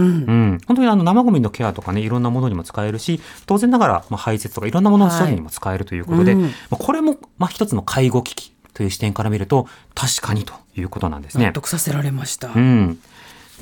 [0.54, 6.42] ん、本当にあの生ゴミのケアとかねいろんなものにも使えるし当然ながらまあ排泄とかいろんなものの処理にも使えるということで、はい。
[6.42, 6.48] うん。
[6.48, 11.46] まあこれもまあ一つの介護機器という視点から見ると確かにということなんですね。
[11.46, 11.52] 納。
[11.54, 12.98] 得させられました、うん、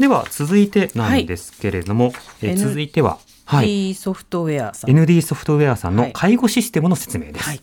[0.01, 2.13] では続いてなんですけれども、
[2.43, 4.91] えー N- 続いては、はい、D ソフトウェアさん。
[4.91, 6.13] ND ソフトウェアさんのはい。
[6.13, 7.49] 介護システムの説明です。
[7.49, 7.61] はい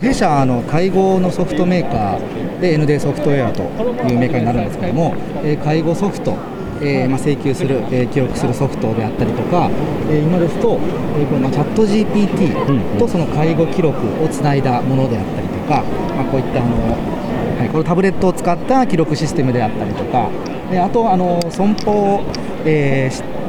[0.00, 6.36] 弊社あの介護のソフトメーカーで ND ソフトウェアというメーカーになるんですけども、えー介護ソフト、
[6.80, 9.70] えーまあ、請求する、えー記録するソフトであったりとか、
[10.10, 15.82] えー今ですと、えー、このチャット GPT とその介護記録をつないだものであったりとか、
[16.16, 16.76] まあ、こういったあの、
[17.58, 20.30] はい、このタブレットを使った記録システムであったりとか、
[20.70, 22.22] であとあの損保、
[22.64, 23.42] えー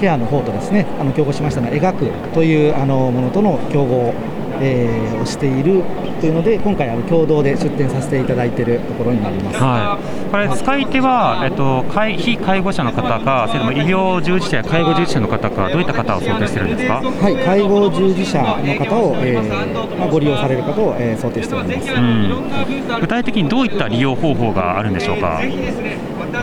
[0.00, 4.12] ケアの方とですねあの競合しましたのが描くというあのものとの競合、
[4.60, 5.82] えーをしている
[6.20, 9.58] というので今回あの共同で出展させていただいているところになります。
[9.58, 17.00] はい、これ使い手は、えっと、介非介護者の方か、それとも医療従事者や介護従事者の方か、どういった方を想定してるんですか？
[17.02, 18.46] はい、介護従事者の
[18.84, 21.92] 方を、えーまあ、ご利用される方を、えー想定しております。
[21.92, 25.40] うん、具体的にどういった利用方法があるんでしょうか？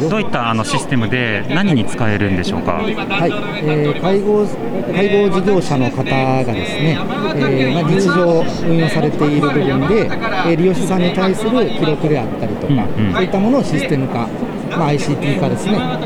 [0.09, 2.73] どういったあのシステムで何に使えるんでしょうか？
[2.73, 3.31] はい、
[3.63, 4.45] えー介護
[4.93, 6.97] 介護事業者の方がですね、
[7.35, 14.27] えーまあ、日常運用されている部分で、えー利用者さんに対する記録であったりとか、うんうんそういったものをシステム化、
[14.77, 15.77] まあ、ICT 化ですね。
[15.77, 15.97] あ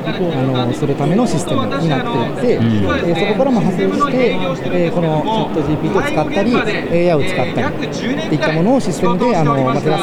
[0.65, 4.31] のするためのシステムになっていて、えーそこからも派生して、
[4.85, 6.55] えーこのチャット GPT を使ったり
[7.11, 9.99] AI を使ったりっていったものをシステムであの、まあ、手助け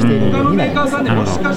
[0.00, 0.92] しているようになります。
[1.02, 1.50] なるほど、ま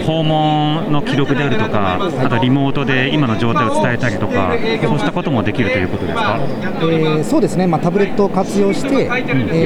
[0.00, 6.38] あ訪問の記録であるとか、あとリモートで今の状態を伝えたりとか、そうしたこともできるということですか？
[6.82, 9.08] えーそうですね、まあ、タブレットを活用して、え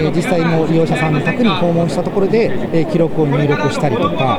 [0.08, 4.38] ー実際の利用者さんの宅に訪問したところで、えー記録を入力したりとか、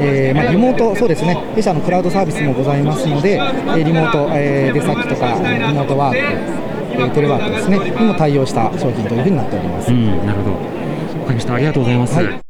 [0.00, 9.92] えーまあ、リモート、そうですね、弊社のクラウドサービスもございますので、えーリモート、えー出先とか、えーリモートワーク、えーテレワークですね、にも対応した商品というふうになっております。
[9.92, 10.52] うん、なるほど。
[10.52, 10.64] わか
[11.28, 11.54] りました。
[11.54, 12.14] ありがとうございます。
[12.16, 12.45] はい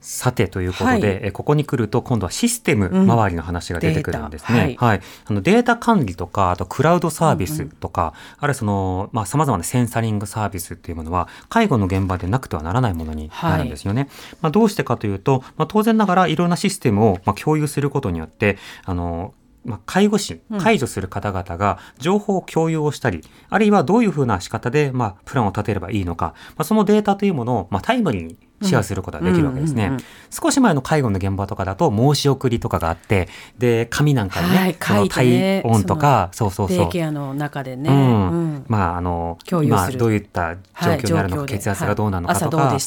[0.00, 1.00] さてということで、はい。
[1.02, 4.58] えここに来ると今度はシステム周りの話が出てくるんですね。
[4.68, 4.86] データ。
[4.86, 14.08] はい、あのデータ管理とかあとクラウドサービスとか、あるいはそのまあ様々なセンサリングサービスっていうものは介護の現場でなくてはならないものになるんですよね。
[14.40, 19.34] まあどうしてかというと、まあ当然ながらいろんなシステムをまあ共有することによってあの
[19.68, 29.84] まあ、介護士、介助する方々が情報を共有をしたり、あるいはどういうふうな仕方で、まあ、プランを立てればいいのか、まあ、そのデータというものを、まあ、タイムリーにシェアすることができるわけですね。
[29.84, 30.04] うんうんうんうん。
[30.30, 33.28] 少し前の介護の現場とかだと申し送りとかがあって、
[33.58, 36.76] で、紙なんかにね、はい体温とか、そうそうそう。
[36.76, 38.30] デイケアの中でね、うん。
[38.30, 38.64] うん。
[38.66, 39.76] まああの共有する。
[39.76, 42.64] まあ、どういった状況になるのか、はい血圧がどうなのかとか、はい。
[42.64, 42.78] 朝どうで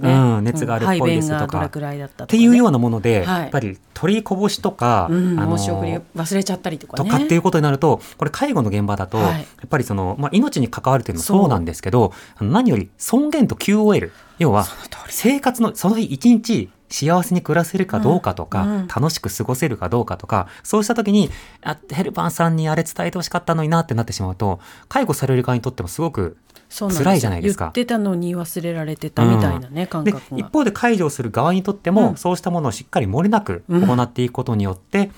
[0.00, 0.12] ね。
[0.12, 2.38] うん、熱があるっぽいですとか、うん排便がどれくらいだったとかね。
[2.38, 3.40] っていうようなもので、はい。
[3.42, 5.38] やっぱり取りこぼしとか、うん。
[5.38, 6.00] あの申し送り
[6.30, 9.40] 忘れちゃったりとかとねかっていうことになると、これ介護の現場だと、はい。
[9.40, 14.66] やっぱりその、まあ、命に関わるというのもそうなんですけど、何より尊厳と QOL、要は
[15.08, 21.30] 生活のその日一日幸せに暮らせるかどうかとか、うんうん楽しく過ごせるかどうかとか、そうした時に、
[21.62, 26.36] あヘルパーさんにあれ伝えてほしかったのになってなってしまうと、介護される側にとってもすごく
[26.70, 27.66] 辛いじゃないですか。
[27.66, 30.38] 言ってたのに忘れられてたみたいなね、感で覚が。
[30.38, 32.16] 一方で介助をする側にとっても、うん。
[32.16, 35.10] そうしたものをしっかり漏れなく行っていくことによって、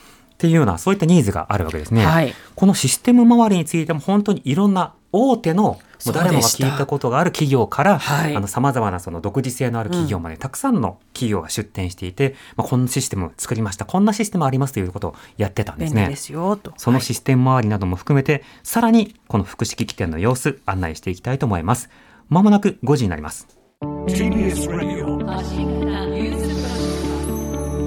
[0.43, 2.05] っていうようなそういったニーズがあるわけですね。
[2.05, 5.79] はいこのシステム周りについても本当にいろんな大手のも
[6.09, 16.01] う誰もが聞いたことがある企業から、はいあの様々なその独自性のある企業までたくさんの企業が出展していて、まあ、こんなシステムを作りました、こんなシステムありますということをやってたんですね。
[16.01, 16.73] 便利ですよと。
[16.77, 21.89] そのシステム周りなども含めて、さらにこの福祉機器店の様子案内していきたいと思います。
[22.29, 23.47] まもなく5時になります。
[23.81, 25.23] TBS Radio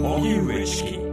[0.06, 1.05] 荻上チキ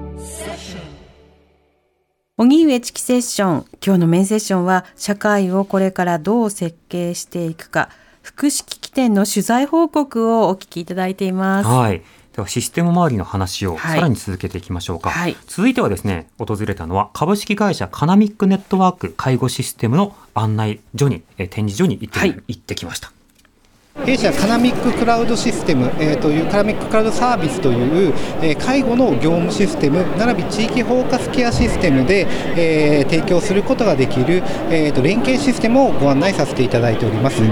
[2.39, 7.91] 荻上チキセッション今日のメインセッションは社会をこれからどう設計していくか
[8.23, 11.69] 福祉機器店の取材報告をお聞きいただいています。
[11.69, 12.03] はい。
[12.35, 15.11] ではシステム周りの話をはいさらに続けていきましょうか。
[15.11, 23.13] はい続いてはですね、訪れたのは株式会社カナミックネットワーク介護システムの案内所に、えー展示所に行って,、はい行ってきました。
[23.95, 32.27] 弊社カナミッククラウドシステム、えーというカナミッククラウドサービスという、えー介護の業務システム並び地域包括ケアシステムで、
[32.57, 37.43] えー提供することができる、えーと連携システムをご案内させていただいております。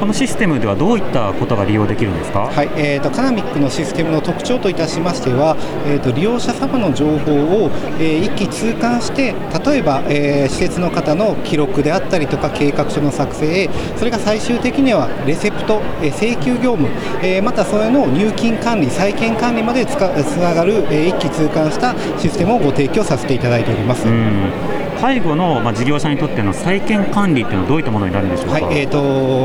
[0.00, 2.50] このシステムではどういったことが利用できるんですか？
[2.50, 7.32] はい、えー、とカナミックのシステムの特徴といたしましては、えー、と利用者様の情報
[7.64, 15.67] を、えー一気通貫して例えば、えー施設の方の記録であったりとか計画書の作成それが最終的にはレセプト、
[16.02, 16.88] えー請求業務、
[17.22, 24.06] えーまたそれの入金管理再建管理までつかつながる、えー一気通貫したシステムをご提供させていただいております。
[24.06, 24.52] うん
[24.98, 28.54] 介護の、まあ、事業者にとっての再建管理っていうのはどういったものになるんでしょうか？
[28.54, 29.00] はいえー、と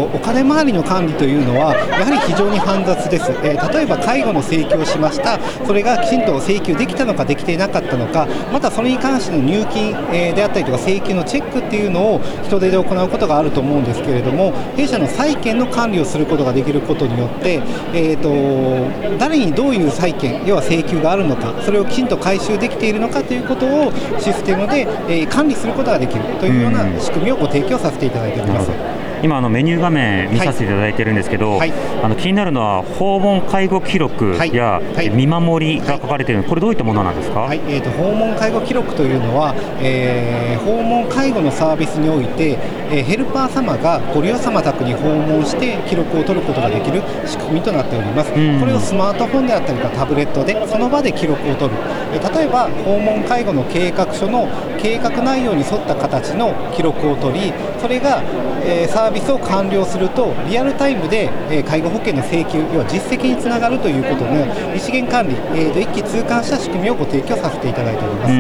[0.06, 17.62] お金回りの管理というのは、やはり非常に煩雑です、えー例えば介護の請求をしました、それがきちんと請求できたのか、できていなかったのか、またそれに関しての入金、えーであったりとか、請求のチェックっていうのを人手で行うことがあると思うんですけれども、弊社の債権の管理をすることができることによって、
[17.94, 29.03] えー、と誰にどういう債権、要は請求があるのか、それをきちんと回収できているのかということをシステムで、えー管理することができるというような仕組みをご提供させていただいております。
[29.24, 31.72] 今あのメニュー画面見させていただいてるんですけど、はい。
[32.04, 34.54] あの気になるのは訪問介護記録はい。
[34.54, 35.10] や、はい。
[35.10, 37.40] 見守りが書かれているこれどういったものなんですか？
[37.42, 37.62] はい。
[37.68, 42.58] えー、と訪問介護記録というのは、えー訪問介護のサービスにおいて、
[42.92, 51.80] えーヘルパー様がご利用様宅に訪問して記録を取ることができる仕組みとなっております、うんこれをスマートフォンであったりとかタブレットでその場で記録を取る、
[52.14, 54.48] えー例えば訪問介護の計画書の
[54.82, 58.24] 計画内容に沿った形の記録を取りそれが、
[58.64, 68.32] えーサービスを完了するとリアルタイムで、えー介護保険の請求要は実績につながるということの二次元管理、えーと一気通貫した仕組みをご提供させていただいております、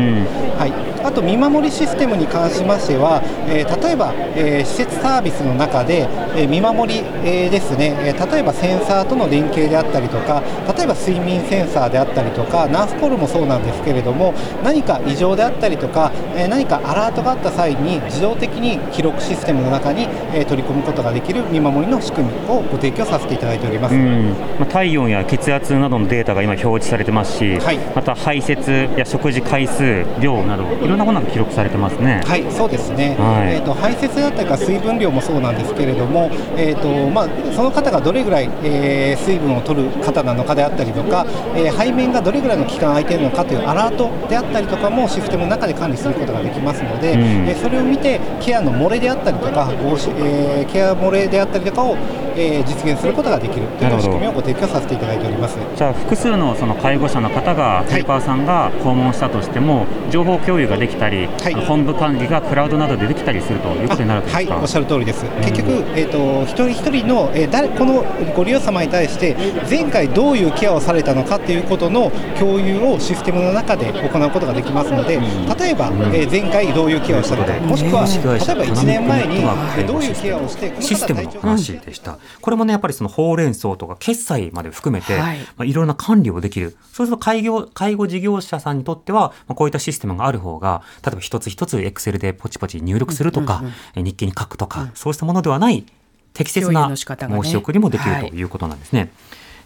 [0.55, 0.71] はい、
[1.03, 10.41] あと見守りシステムに関しましては、えー例えば、えー施設サービスの中で、えー見守り、えーですね、えー例えばセンサーとの連携であったりとか
[10.77, 23.95] 例えば睡眠センサーであったりとかナースコールもそうなんですけれども何か異常であったりとか、えー何かアラートがあった際に自動的に記録システムの中に、えー取り込むことができる見守りの仕組みをご提供させていただいております。
[23.95, 24.29] うん。
[24.59, 27.57] まあ、体温や血圧などのデータが今表示されてますし、
[27.95, 32.21] また排泄や食事回数、量などいろんなものが記録されてますね。
[32.25, 33.55] はい、そうですね、はい。
[33.55, 41.25] えー、と排泄だったりとか水分量もそうなんですけれども、えーとまあ、その方がどれぐらい、えー水分を取る方なのかであったりとか、
[41.55, 47.19] えー背面がどれぐらいの期間空いているのかというアラートであったりとかもシステムの中で管理することができますので、うん。
[47.47, 51.95] えーそれを見てケアの漏れであったりとかえーケア漏れであったりとかを、
[52.35, 53.67] えー実現することができる。
[53.79, 55.57] という仕組みをご提供させていただいております。
[55.75, 61.27] じゃあ複数のその介護者の方がヘルパーさんが訪問したとしても、情報共有ができたり、
[61.65, 64.53] 本部管理がクラウドなどでできたりするということになるわけですか？
[64.55, 65.23] はい、おっしゃる通りです。
[65.41, 68.03] 結局、えっ、と、一人一人の、えー誰、この
[68.35, 69.35] ご利用様に対して、
[69.69, 82.17] 前回どういうケアをされたのかということの共有をシステムの中で行うことができますので、例えば、えー前回どういうケアをしたのか、もしくは、例えば1年前に、えーどういうケアをして、システムの話でした。
[82.41, 86.75] これもね、やっぱりそのほうれん草とか決済まで含めて、はいいまあ、いろんな管理をできる。
[86.91, 90.72] そうすると介護、介護事業者さんにとっては、まあ、こういったシステムがある方が、
[91.05, 93.63] 例えば一つ一つエクセルでポチポチ入力するとか、
[93.95, 95.85] 日記に書くとか、そうしたものではない
[96.33, 98.29] 適切な申し送りもできるはい。
[98.29, 99.11] ということなんですね。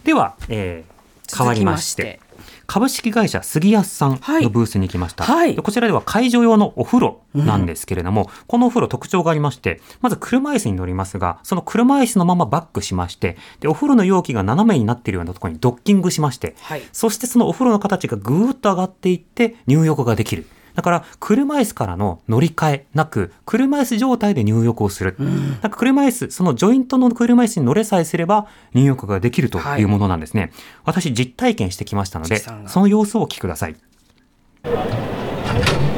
[0.04, 0.98] では、えー
[1.36, 2.22] 変わりまして
[2.68, 5.56] 株式会社杉安さんのブースに来ました、はい。
[5.56, 16.82] でこちらでは会場用のお風呂なんですけれども、このお風呂特徴がありましてまず車椅子に乗りますがその車椅子のままバックしましてでお風呂の容器が斜めになっているようなところにドッキングしまして、はい。
[16.92, 20.46] そしてそのお風呂の形がぐーっと上がっていって入浴ができる。
[20.78, 25.16] だから、車椅子からの乗り換えなく、車椅子状態で入浴をする。
[25.18, 25.72] なん。
[25.72, 30.52] か車椅子、そのジョイントの車椅子に乗れさえすれば入浴ができるというものなんですね。
[30.86, 33.76] 私、実体験してきましたので、その様子をお聞きください。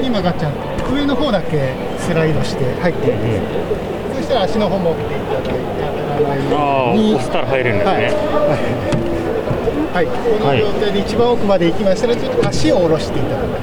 [0.02, 3.20] 今ガッチャン上の方だけスライドして入っていま
[4.16, 5.60] す、そしたら足の方持っていただいて
[6.56, 7.92] あー押したら入れるんですね。
[9.92, 10.06] はい、はい。
[10.06, 10.12] こ
[10.46, 13.62] の状態で一番奥まで行きましたらちょっと足を下ろしていただく、はい、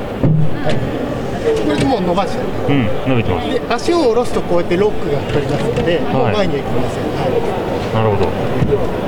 [0.66, 3.50] これでもう伸ばしちゃううん、伸びてます。
[3.50, 8.26] で足を下ろすとこうやってロックがかかりますので、もう前には行きません、はい、なるほど。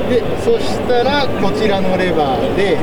[0.09, 2.79] でそしたらこちらのレバーで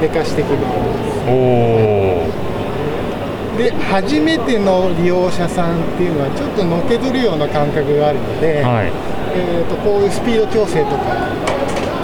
[0.00, 2.28] 寝かしてきますおお。
[3.56, 8.92] で初めての利用者さんっていうのはちょっとのけぞるような感覚があるので、はい。
[9.36, 11.28] えー、とこういうスピード調整とか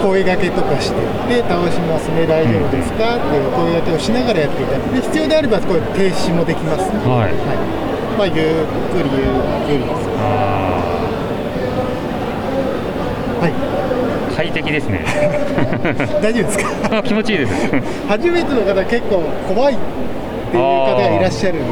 [0.01, 0.95] 声掛けとかして
[1.29, 4.77] で倒しますね大丈夫ですかっていう声掛けをしながらやっていた。
[4.93, 7.33] で必要であればこういう停止もできます、はい。
[8.17, 9.29] まあ、ゆっくりゆっ
[9.67, 10.09] くりです。
[13.39, 14.35] はい。
[14.35, 15.05] 快適ですね。
[16.21, 16.57] 大丈夫です
[16.89, 16.97] か？
[16.97, 17.53] あ気持ちいいです。
[18.07, 19.77] 初めての方結構怖いっ
[20.51, 21.65] ていう方がいらっしゃるの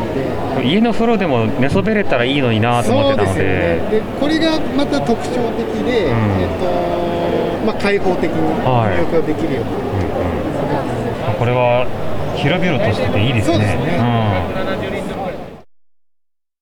[0.61, 0.67] で。
[0.67, 3.33] 家の風呂でも寝そべれたらいいのになと思ってたので。
[3.33, 3.49] そうですよね
[3.91, 7.28] でこれがまた特徴的で、えーと
[7.65, 9.69] まあ、開放的にはい入浴ができるように、
[11.37, 11.85] これは
[12.35, 13.77] 広々としてていいですね。
[13.77, 15.19] そう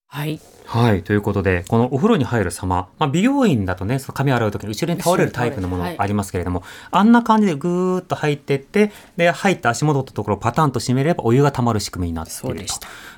[0.10, 0.40] はい。
[0.66, 1.04] はい。
[1.04, 12.74] ということで、このお風呂に入る様、まあ、美容院だとね、その髪洗うときに後ろに倒れるタイプのものはいありますけれども、あんな感じでぐーっと入ってって、で、入った足元のところをパタンと閉めればお湯が溜まる仕組みになっていると。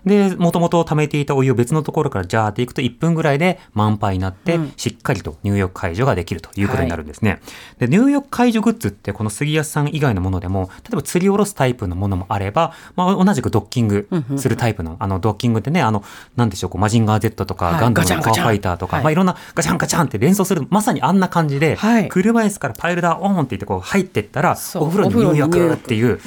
[0.06, 4.74] でもともと溜めていたお湯を別のところからジャーっていくと1分ぐらいで満杯になって、うん。
[4.78, 7.42] しっかりと入浴解除ができるということになるんですね。
[7.80, 14.08] で入浴解除グッズってこの杉安さん以外のものでも例えば釣り下ろすタイプのものもあれば、まあ、同じくドッキング
[14.38, 16.04] するタイプの、あのドッキングってねあの
[16.36, 17.82] なんでしょうこうマジンガー Z とか、はい。
[17.82, 19.04] ガンダムのカーファイターとか、はい。
[19.04, 21.78] まあ、いろんなガチャンガチャンって連想するまさにあんな感じで、
[22.10, 26.20] 車椅子からパイルダーオンって言ってこう入ってったらお風呂に入浴っていう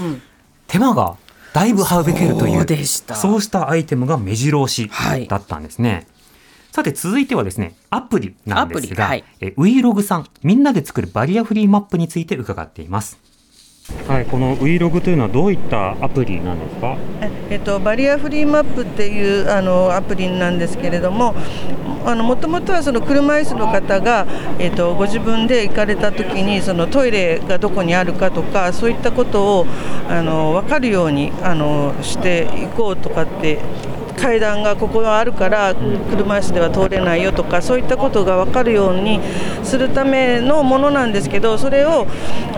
[0.67, 1.17] 手間が
[1.53, 4.91] だいぶ省けるというそうでしたそうしたアイテムが目白押し
[5.29, 6.07] だったんですね。
[6.71, 13.19] さて続いてはですねアプリなんですが、はいえウイログさんみんなで作るバリアフリーマップについて伺っています。
[14.07, 16.97] はい、この Vlog というのはどういったアプリなんですか？
[17.51, 21.35] えっと、バリアフリーマップっていうあのアプリなんですけれども
[22.05, 24.27] もともとはその車椅子の方が、
[24.61, 29.67] えっと、ご自分で行かれた時にそのトイレがどこにあるかとかそういったことを
[30.09, 33.59] あの分かるようにあのしていこうとかって
[34.17, 39.21] 階段がここはあるから車椅子では通れないよとかそういったことが分かるように
[39.63, 42.07] するためのものなんですけどそれを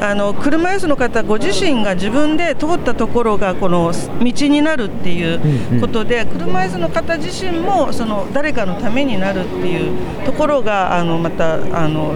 [0.00, 12.14] あの車椅子の方ご自身が自分で通ったところがこの道になるっていうことで車椅子の方自身もその誰かのためになるっていうところがあのまたあの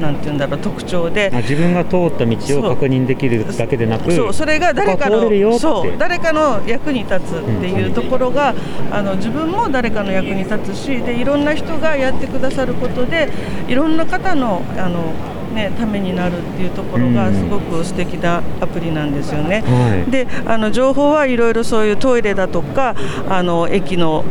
[0.00, 1.30] なていうんだろう特徴で。
[1.32, 13.30] あ自分が通った道を確認できるだけでなくそうそれが誰かのそう誰かの役に立つっていうところが、あの自分も誰かの役に立つしでいろんな人がやってくださることで
[13.68, 15.12] いろんな方のあの、
[15.54, 19.62] ね、ためになるっていうところがすごく素敵なアプリなんですよね。
[19.62, 22.94] はいであの情報はいろいろそういうトイレだとか
[23.28, 24.24] あの駅の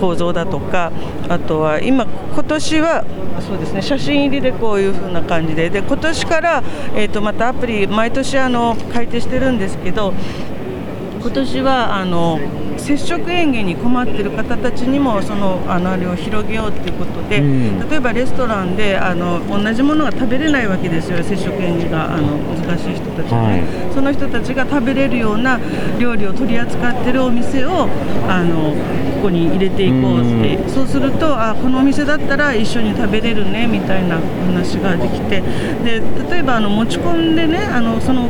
[0.00, 0.92] 構造だとか
[1.28, 3.04] あとは今今年は
[3.40, 6.62] そうですね写真入りでこういう風な感じでで今年から、
[6.94, 10.12] えー、とまたアプリ毎年あの改定してるんですけど
[11.22, 12.40] 今年はあの
[12.76, 17.88] 接触園芸に困っている方たちにもそのあのあれを広げようということで、うん。
[17.88, 21.22] 例えばレストランであの同じものが食べれないわけですよ。
[21.22, 23.62] 接触園芸があの難しい人たちはね、
[23.94, 25.60] その人たちが食べれるような
[25.98, 27.88] 料理を取り扱っているお店を
[28.28, 28.74] あの
[29.22, 35.40] ここに入れていこうって、そうするとあこのお店だったら一緒に食べれるねみたいな話ができて。
[35.84, 38.28] で例えばあの持ち込んでねあのその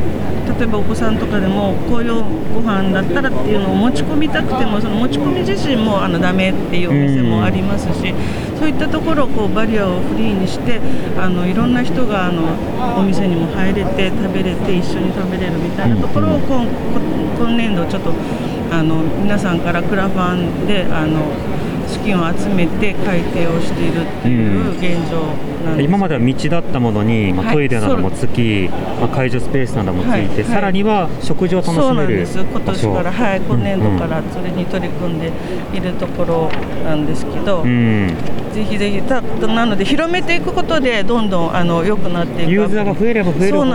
[0.59, 2.14] 例えばお子さんとかでもこういう
[2.55, 8.14] ご飯だったらっていうのを持ち込みたくてもその持ち込み自身もあのダメっていうお店もありますし、
[8.58, 10.80] そういったところをこうバリアをフリーにして
[11.18, 12.42] あのいろんな人があの
[12.98, 17.00] お店にも入れて食べれて一緒に食べれるみたいなところを今今
[17.38, 18.12] 今年度ちょっと
[18.70, 21.32] あの皆さんからクラファンであの
[21.88, 25.51] 資金を集めて改定をしているっていう現状。
[25.80, 27.54] 今までは道だったものに、まあ、はい。
[27.54, 28.68] トイレなどもつき、
[29.00, 30.26] まあ、介助スペースなどもついて、はい。
[30.28, 30.44] はい。
[30.44, 32.38] さらには食事を楽しそうなめるんです。
[32.38, 35.30] 今年から、はい、今年度からそれに取り組んで
[35.72, 36.50] いるところ
[36.84, 38.08] なんですけど、うん。
[38.52, 42.52] ぜひぜひたなので広めていくことでどんどんあの良くなっていく。
[42.52, 43.72] ユーザーが増えれば増えるほど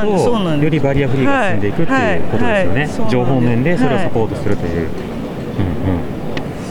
[0.57, 4.88] よりバリアフリーが進んでいくっていうことですよね、情報面でそれをサポートするという、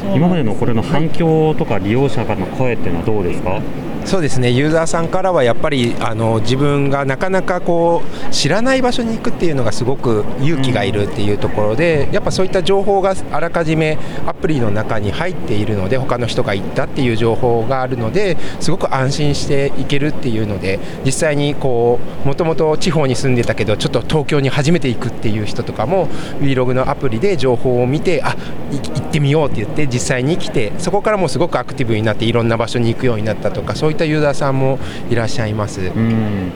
[0.07, 0.17] うんうん。
[0.17, 3.61] 今までのこれの反響とか利用者からの声っていうのはどうですか、
[4.07, 4.53] そうですね。
[4.53, 26.07] ユーザーさんからはやっぱりあの自分がなかなかこう知らない場所に行くっていうのがすごく勇気がいるっていうところで、やっぱそういった情報があらかじめアプリの中に入っているので他の人が行ったっていう情報があるのですごく安心していけるっていうので実際にこうもともと地方に住んでたけどちょっと東京に初めて行くっていう人とかも
[26.41, 28.37] Vlog のアプリで情報を見てあ
[28.71, 34.79] 行ってみようって言って実際に来てそこからもすごくアクティブになっていろんな場所に行くようになったとかそういったユーザーさんも
[35.11, 35.81] いらっしゃいます。
[35.81, 36.53] うん。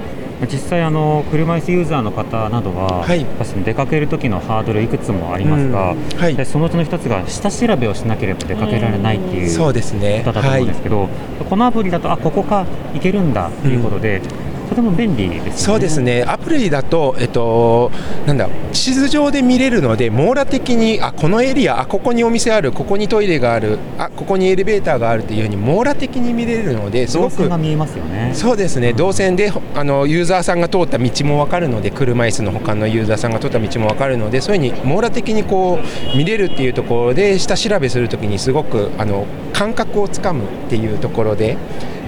[0.50, 5.94] 実際あの車椅子ユーザーの方などは、やっぱその出かける時のハードルいくつもありますが、
[6.32, 10.22] でそのうちの一つが下調べをしなければ出かけられないっていう、そうですね。
[10.24, 11.08] ことだと思うんですけど、
[11.48, 12.64] このアプリだとあここか
[12.94, 14.22] 行けるんだっていうことで、
[14.70, 15.52] とても便利ですよね。
[15.56, 17.90] そうですねアプリだと、えっと、
[18.26, 28.30] なんだ地図上で見れるので網羅的にあこのエリアあここにお店あるここにトイレがあるあここにエレベーターがあるっていうふうに網羅的に見れるのですごく動線が見えますよね。
[28.32, 39.26] そうですね動線であのユーザーさんが通った道も分かるので車椅子の他のユーザーさんが通った道も分かるのでそういうふうに網羅的にこう見れるっていうところで下調べするときにすごくあの
[39.60, 41.58] 感覚をつかむっていうところで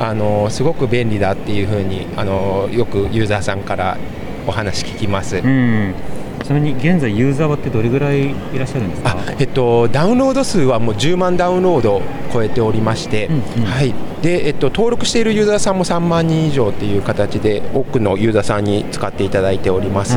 [0.00, 3.98] あのすごく便利だっていうふうにあのよくユーザーさんから
[4.46, 5.36] お話聞きます。
[5.36, 5.94] うん
[6.42, 9.16] ちなみに現在ユーザーはってどれぐらいいらっしゃるんですか？
[9.38, 20.16] えっと、ダウンロード数はもう10万ダウンロードを超えておりまして、はいでえっと、登録しているユーザーさんも3万人以上っていう形で多くのユーザーさんに使っていただいております。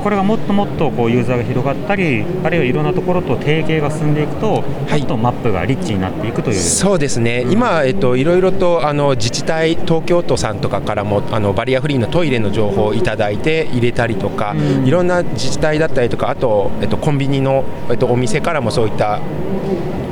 [0.00, 6.56] これがもっともっとこうユーザーが広がったりあるいはいろんなところと提携が進んでいくと、もっとマップがリッチになっていくという。
[6.56, 19.20] そうですね、今、えっと、いろいろとあの自治体、東京都さんとかからもあのバリアフリーのトイレの情報をいただいて入れたりとか、いろんな自治体だったりとか、あと、えっと、コンビニの、えっと、お店からもそういった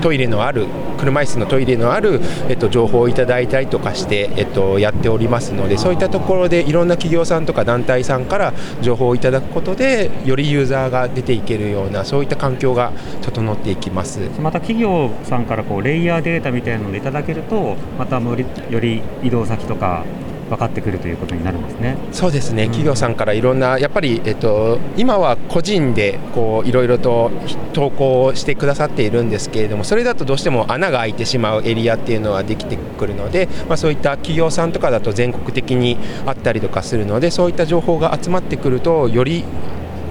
[0.01, 0.67] トイレのある
[0.99, 12.93] 車椅子のトイレのある、えっと、情報をいただいたりとかして、えっと、やっておりますのでそういったところでいろんな企業さんとか団体さんから情報をいただくことでよりユーザーが出ていけるようなそういった環境が
[13.23, 14.21] 整っていきます。
[14.41, 20.05] また企業さんからこうレイヤーデータみたいなのでいただけるとまたよりより移動先とか
[20.51, 21.97] 分かってくるということになるんですね。
[22.13, 27.31] そうですね、企業さんからいろんな、やっぱり、えっと、今は個人でこういろいろと
[27.73, 35.97] 投稿してくださっているんですけれども、それだとどうしても穴が開いてしまうエリアっていうのはできてくるので、まあ、そういった企業さんとかだと全国的に
[36.27, 39.45] あったりとかするので、そういった情報が集まってくると、より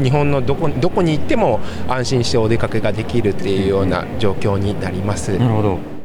[0.02, 1.60] 日本のどこどこに行っても
[1.90, 5.38] 安心してお出かけができるっていうような状況になります。
[5.38, 5.99] なるほど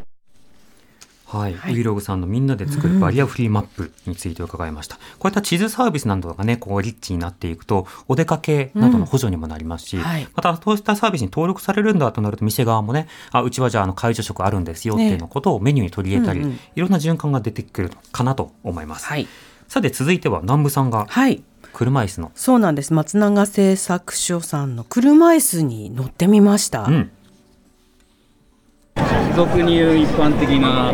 [1.38, 4.96] はい、ウイログさんのみんなで作るバリアフリーマップについて伺いました。
[4.96, 19.06] こういった地図サービスなどがね、こうリッチになっていくと、お出かけなどの補助にもなりますし、うんはいまたそうしたサービスに登録されるんだとなると、店側もね、あ、うちはじゃああの介助食あるんですよっていうのことをメニューに取り入れたり、うんうんいろんな循環が出てくるかなと思います。
[19.06, 19.26] はい。
[19.68, 21.42] さて続いては南部さんが、はい。
[21.72, 22.92] 車椅子の、そうなんです。
[22.92, 26.84] 松永製作所さんの車椅子に乗ってみました。
[26.84, 27.10] うん
[29.34, 30.92] 俗に言う一般的な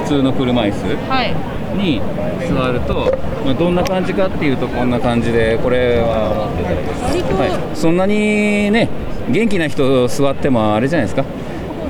[0.00, 2.00] 普通の車椅子に
[2.48, 3.12] 座ると、
[3.44, 8.88] まあ、どんな感じかっていうとこんな感じでこれは持ってたりです、はい、そんなにね
[9.30, 11.24] 元気な人座ってもあれじゃないですか。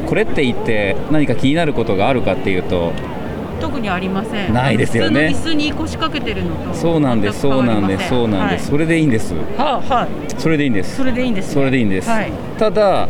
[0.06, 2.92] これって言って何か気になることがあるかっていうと
[3.60, 4.52] 特にありません。
[4.52, 5.28] ないですよね。
[5.28, 7.40] 椅子に腰掛けてるのとそうなんです。
[7.40, 8.08] そうなんです。
[8.08, 9.34] そうなんです、それでいいんです。
[9.56, 10.08] ははい。
[10.36, 10.96] それでいいんです。
[10.96, 11.54] それでいいんですね。
[11.54, 12.32] それでいいんです、はい。
[12.58, 13.08] ただ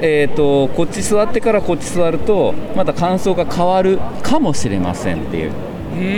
[0.00, 5.52] えー、とこっち座ってからこっち座るとまた感想が変わるかもしれませんっていう。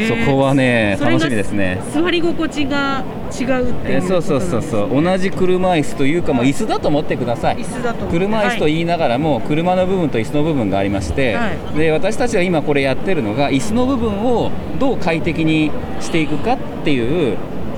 [0.08, 1.78] そこはね楽しみですね。
[1.92, 5.02] 座り心地が違うっていうえーそうそうそうそう。
[5.02, 7.58] 同じ車椅子というかもう椅子だと思ってください。
[7.58, 11.78] 椅子だと車椅子と言いながらも車の部分と椅子の部分がありまして、はい。
[11.78, 15.70] で私たちが今これやってるのが椅子の部分をどう快適に
[16.00, 17.36] していくかっていう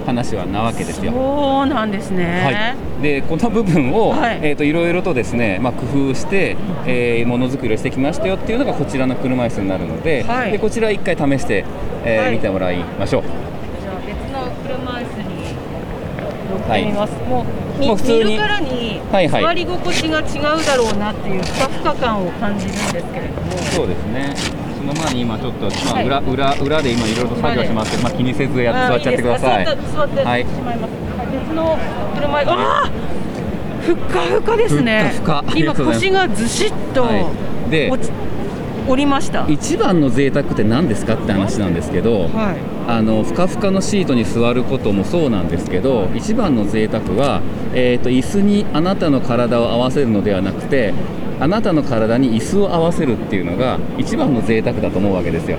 [0.08, 1.12] 話はなわけですよ。
[1.12, 4.38] そうなんですね、はい、でこの部分を、はい。
[4.42, 6.56] えー、といろいろとですね、まあ、工夫して、
[6.86, 10.52] えーものづくりをしてきましたよっていうのがこちらの車椅子になるので,、はい。
[10.52, 11.64] でこちら一回試して、
[12.04, 12.32] えーはい。
[12.32, 13.22] 見てもらいましょう。
[13.22, 15.38] じゃあ別の車椅子に
[16.50, 19.42] 乗っはいてみます、もうみもう普通に見るからにはいはい。
[19.42, 23.52] 座り心地が違うだろうなっていうふかふか感を感じるんですけれども。
[23.76, 24.34] そうですね
[24.78, 26.06] その前に今ちょっと、まあ、はい。
[26.06, 29.64] 裏裏裏で今いろいろと作業しますけど、まあ、気にせずや座っちゃってください。
[29.64, 30.76] いい座ってはいしまい。
[30.78, 30.92] ます、
[31.32, 31.78] 別の
[32.14, 32.90] 車ああ
[33.82, 35.10] ふっかふかですね。
[35.14, 35.58] ふっかふか。
[35.58, 37.18] 今腰がずしっとは
[37.66, 37.70] い。
[37.70, 38.10] で落ち
[38.88, 39.44] 折りました。
[39.48, 42.78] 一番の贅沢って何ですかって話なんですけど、はい。
[42.88, 47.42] あのふかふかのシートに座ることもそうなんですけど一番の贅沢は、
[47.74, 50.94] えー、と椅子にあなたの体を合わせるのではなくて
[51.40, 55.58] あなたの体に椅子を合わせるっていうのが一番の贅沢だと思うわけですよ。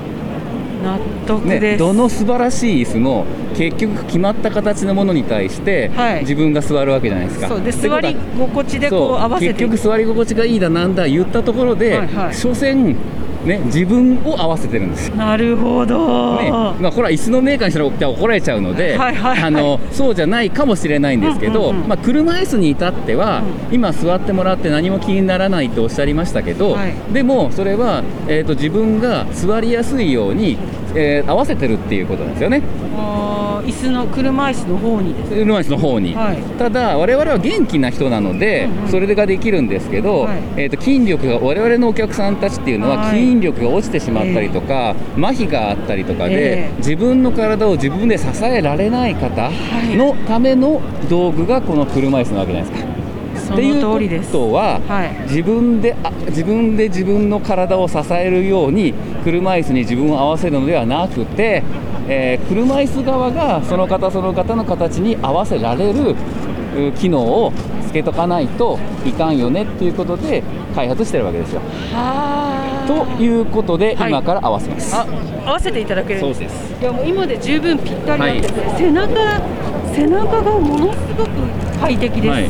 [0.84, 3.26] 納得ね、どの素晴らしい椅子も
[3.56, 6.20] 結局決まった形のものに対して、はい。
[6.22, 7.50] 自分が座るわけじゃないですか。
[7.50, 7.62] そう。
[7.62, 9.22] で座り心地でこう。
[9.22, 9.54] 合わせて。
[9.54, 12.34] 結局座り心地がいいだなんだ言ったところで、はいはい。
[12.34, 12.96] 所詮
[13.46, 15.16] ね自分を合わせてるんですよ。
[15.16, 19.44] なるほど、ねまあ、これは椅子のメーカーにしたら怒られちゃうので、はいはいはい。
[19.44, 21.88] あのそうじゃないかもしれないんですけど、うんうんうん。
[21.88, 26.94] まあ、車椅子に至っては、今座ってもらって何も気にならないとおっしゃりましたけど、はい。
[27.14, 30.58] でもそれは、えー、と自分が座りやすいように、
[30.96, 32.62] えー合わせてるっていうことなんですよね。
[33.64, 36.38] 椅子の車椅子の方にです車椅子の方に、はい。
[36.58, 38.90] ただ我々は元気な人なので、うんうん。
[38.90, 40.38] それができるんですけど、はい。
[40.58, 46.78] えー、と筋力が我々のお客さんたちっていうのははい筋力が落ちてしまったりとか、麻痺があったりとかで、ええ。
[46.78, 49.50] 自分の体を自分で支えられない方
[49.96, 52.90] のための道具がこの車椅子なわけじゃないですか。
[53.48, 54.32] そっていうの通りです。
[54.32, 55.10] ことは、はい。
[55.24, 61.64] 自分であ自分で自分の体を支えるように車椅子に自分を合わせるのではなくて、
[62.08, 66.16] えー車椅子側がその方その方の形に合わせられる
[66.76, 67.54] う機能を
[67.88, 70.44] つけとかないといかんよねっていうことで
[70.76, 71.62] 開発してるわけですよ。
[72.90, 74.10] ということで、はい。
[74.10, 74.96] 今から合わせます。
[74.96, 75.06] あ
[75.46, 76.82] 合わせていただけるんそうです。
[76.82, 79.42] いやもう今で十分ぴったりなんです、背中
[79.94, 81.30] 背中がものすごく
[81.80, 82.50] 快適です、はい、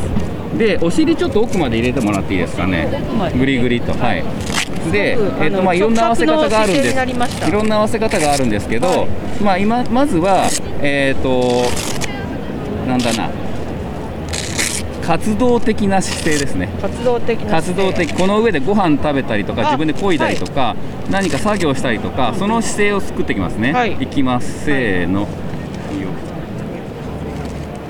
[0.58, 2.88] でお尻ちょっと奥まで入れてもらっていいですかね。
[3.18, 3.92] までぐりぐりと。
[3.92, 4.24] はい。
[4.90, 7.48] で、えっとまあいろんな合わせ方があるんです。
[7.48, 9.06] いろんな合わせ方があるんですけど、
[9.44, 10.48] まあ今まずは
[10.80, 11.64] えっ、と
[12.88, 13.28] なんだな
[15.10, 16.68] 活動的な姿勢ですね。
[16.80, 18.14] 活動的な活動的。
[18.14, 20.76] この上でご飯食べたりとかあ自分で漕いだりとか、
[21.10, 23.94] 何か作業したりとかその姿勢を作っていきますね、はい。
[23.94, 24.66] いきます。
[24.66, 25.26] せーの、
[25.92, 26.02] いい。
[26.02, 26.10] よ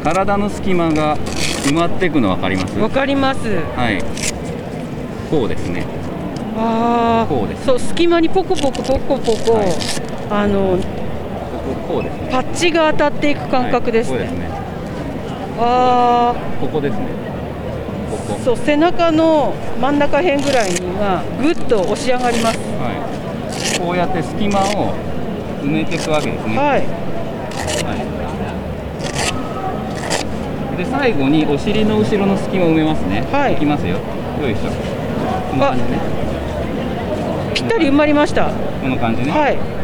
[0.02, 2.78] 体の隙間が埋まっていくの分かります？
[2.78, 3.40] わかります。
[3.76, 4.02] はい。
[5.30, 5.84] こうですね。
[6.56, 7.64] あこうです。
[7.64, 9.60] あそう隙間にポコポコポコポコ、
[10.30, 10.78] あの
[11.86, 12.28] こうですね。
[12.32, 14.59] パッチが当たっていく感覚ですね、はいこうですね
[15.62, 17.06] あここですね。
[18.11, 18.36] ここ。
[18.40, 22.58] あそう背中の真ん中辺ぐらいにはぐっと押し上がります。
[22.58, 22.96] はい。
[23.78, 24.94] こうやって隙間を
[25.62, 26.56] 埋めていくわけですね。
[26.56, 26.86] はい。
[27.84, 27.94] は
[30.74, 30.78] い。
[30.78, 33.26] で最後にお尻の後ろの隙間を埋めますね。
[33.30, 33.54] はい。
[33.54, 33.98] いきますよ。
[34.40, 34.70] よいしょ。
[35.50, 35.98] こんな感じね。
[37.54, 38.50] ぴったり埋まりました。
[38.80, 39.30] この感じね。
[39.30, 39.80] はい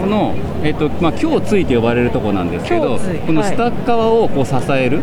[0.00, 0.34] この、
[0.64, 5.00] えっとまあ、胸椎と呼ばれるところなんですけど、この下側をこう支える、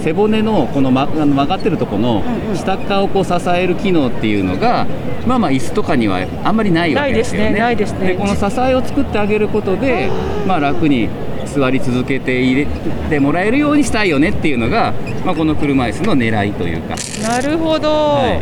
[0.00, 2.22] 背骨のこの、ま、あの曲がってるところの
[2.54, 4.86] 下側をこう支える機能っていうのが、
[5.26, 7.58] まあまあ椅子とかにはあんまりないわけですよね。
[7.58, 8.08] ないですね。
[8.08, 10.08] でこの支えを作ってあげることで、
[10.46, 11.08] まあ、楽に
[11.46, 12.66] 座り続けて入れ
[13.08, 14.92] てもらえるようにしたいよねっていうのが、
[15.24, 16.94] まあ、この車椅子の狙いというか。
[17.22, 18.40] なるほど、はい。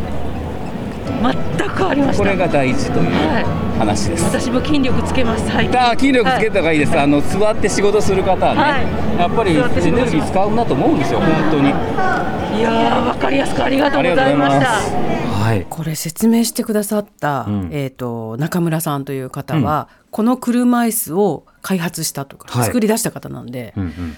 [1.59, 2.25] 全くありました。
[2.25, 3.07] これが大事という
[3.79, 5.47] 話です、私も筋力つけます。
[5.47, 11.21] 最近あ筋力つけた方がいいです、はい、あの座って仕事する方はね、はい、やっぱりエネルギー使うなと思うんですよ。
[11.21, 11.69] 本当に。
[12.59, 14.67] いやわかりやすくありがとうございました。
[15.45, 24.17] はい、これ説明してくださった、うん、えーと、と中村さんという方は、うん、この車椅子を開発したとか、はい、作り出した方なんで、うんうん、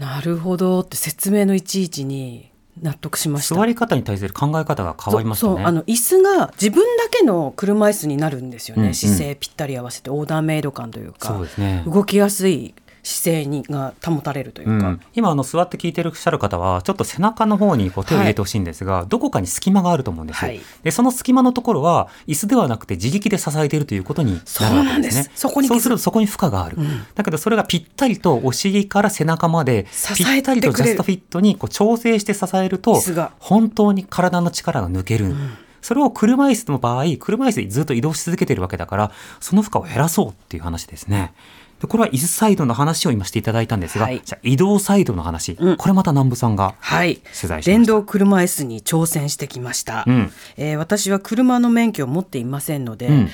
[0.00, 2.50] なるほどって説明のいちいちに
[2.82, 3.54] 納得しました。
[3.54, 12.74] 座り方に対する考え方が変わりましたねあの椅子が自分だけの車椅子になるんですよね、うんうん、姿勢ぴったり合わせてオーダーメイド感というかそうです、ね、動きやすい
[13.06, 25.30] 姿勢にが保たれるというか、うん、今あの座って聞いてるしゃる方はちょっと背中の方にこう手を入れてほしいんですが、はい、どこかに隙間があると思うんです、はい、でその隙間のところは椅子ではなくて自力で支えているということになるわけですね。
[25.36, 29.86] そこにそうするとそこに負荷がある、うん、だけどそれがぴったりとお尻から背中まで
[30.16, 33.00] ぴったりとジャストフィットにこう調整して支えると
[33.38, 41.32] 本当に体の力が抜ける、うんそれを車椅子の場合、車椅子でずっと移動し続けてるわけだから、その負荷を減らそうっていう話ですね。
[41.80, 53.30] でこれは椅子サイドの話を今していただいたんですが、はい、じゃ移動サイドの話、うん、これまた南部さんが取材し電動車椅子に挑戦してきました、うん、えー、私は車の免許を持っていませんので、うん、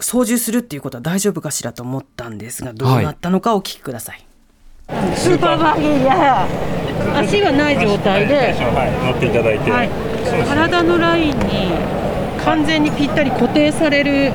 [0.00, 4.26] 操縦するっていうことは大丈夫かしらと思ったんですがどうなったのかお聞きください、
[4.88, 6.48] はい、スーパーバギーや。
[7.16, 9.30] 足がない状態で、はい、乗ってい。
[9.30, 9.58] ただい。
[9.60, 9.90] て、はい、
[10.48, 11.70] 体のラインに
[12.44, 14.32] 完全にぴったり固定される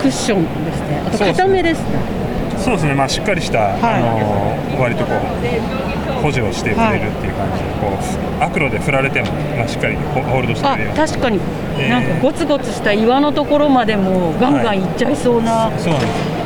[0.00, 2.19] クッションですねあと固めですね
[2.60, 11.40] そうですね、まあ、しっかりした、はい、あの割とこう補助をしてくれるっていう感じで、こう悪路で振られても、まあ、しっかりホールドしてくれる確かに、
[11.78, 16.40] えー、なんかゴツゴツした岩のところまでもガンガンいっちゃいそうな、はい、そうなんです。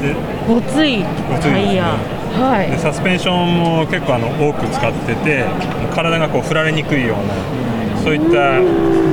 [0.00, 0.14] で
[0.46, 1.04] ごつい
[1.42, 1.98] タイヤ、
[2.32, 5.44] はい、でサスペンションも結構あの多く使ってて
[5.92, 7.34] 体がこう振られにくいような
[8.02, 8.60] そういった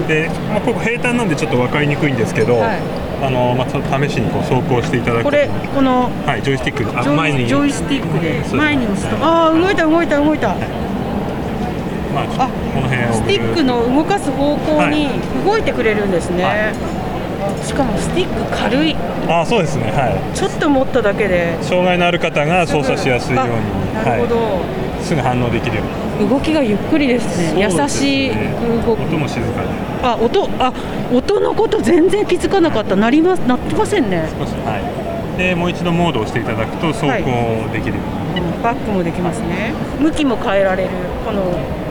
[0.08, 2.80] で、まあ、ここ平坦なんでちょっと分かりにくいんですけど、はい。
[3.20, 5.24] あのまあ、試しにこう走行していただく。
[5.24, 7.00] これこの、はい、ジョイスティック。
[7.00, 7.48] あ前に。
[7.48, 9.18] ジョイスティックで前に押すと。
[9.26, 15.10] ああ動いた動いた動いた、まあ、あこの辺をスティックの動かす方向に
[15.44, 18.96] 動いてくれるんですね、はい、しかもスティック軽い。
[19.28, 19.92] あそうですね。
[19.92, 20.38] はい。
[20.38, 21.58] ちょっと持っただけで。
[21.64, 23.52] 障害のある方が操作しやすいように。
[23.96, 25.84] なるほど、はい、すぐ反応できるよ
[26.30, 29.70] 動きがゆっくりですね、ね、優しい動き音も静かに
[30.04, 30.74] あ音あ
[31.14, 32.96] 音のこと全然気づかなかった。
[32.96, 34.28] なりますなってませんね。
[34.38, 35.38] 少しはい。
[35.38, 39.74] でもう一度モードを押していただくと走行できる、はい、バックもできますね。
[40.00, 40.90] 向きも変えられる
[41.26, 41.42] この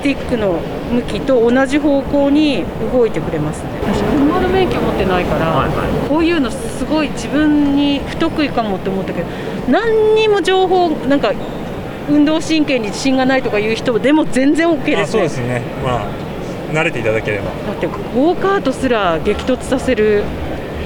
[0.03, 0.61] ティックの
[0.93, 3.71] 向きと同じ方向に動いてくれますね。
[3.83, 9.27] 私車の免許持ってないから、はいはい、こういうのすごい自分に不得意かもって思ったけど
[9.69, 11.33] 何にも情報なんか
[12.09, 15.07] 運動神経に自信がないとかいう人でも全然 OK ですね。
[15.07, 15.63] そうですね。
[15.83, 16.27] まあ
[16.73, 17.51] 慣れていただければ。
[17.51, 20.25] だってゴーカートすら激突させる。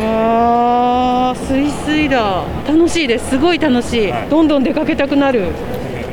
[0.03, 2.45] あースイスイだ。
[2.67, 3.31] 楽しいです。
[3.31, 5.53] すごい楽しい、はい、どんどん出かけたくなる。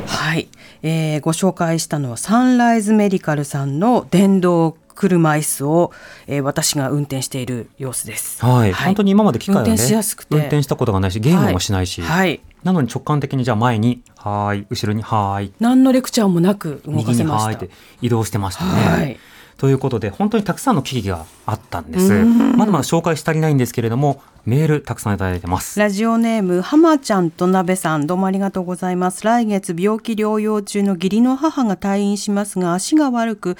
[0.05, 0.47] はい、
[0.83, 5.91] えー、ご紹介したのはサンライズメディカルさんの電動車椅子を、
[6.25, 8.43] えー、私が運転している様子です。
[8.43, 10.35] はい、はい、本当に今まで機械を、ね、運転しやすくて。
[10.35, 17.51] 運転したことがないしゲームもしないし、はい、はい、なのに直感的にじゃあ前にはい後ろにはい何のレクチャーもなく動かせました。
[17.51, 17.69] って
[18.01, 18.71] 移動してましたね。
[18.71, 19.19] はい
[19.57, 22.11] ということで本当にたくさんの機器があったんです。
[22.23, 25.79] まだまだ紹介し足りないんですけれどもメールたくさんいただいてます。
[25.79, 29.23] ラジオネーム浜ちゃんと鍋さんどうもありがとうございます。
[29.25, 33.57] 来月病気療養中の義理の母が退院しますが足が悪く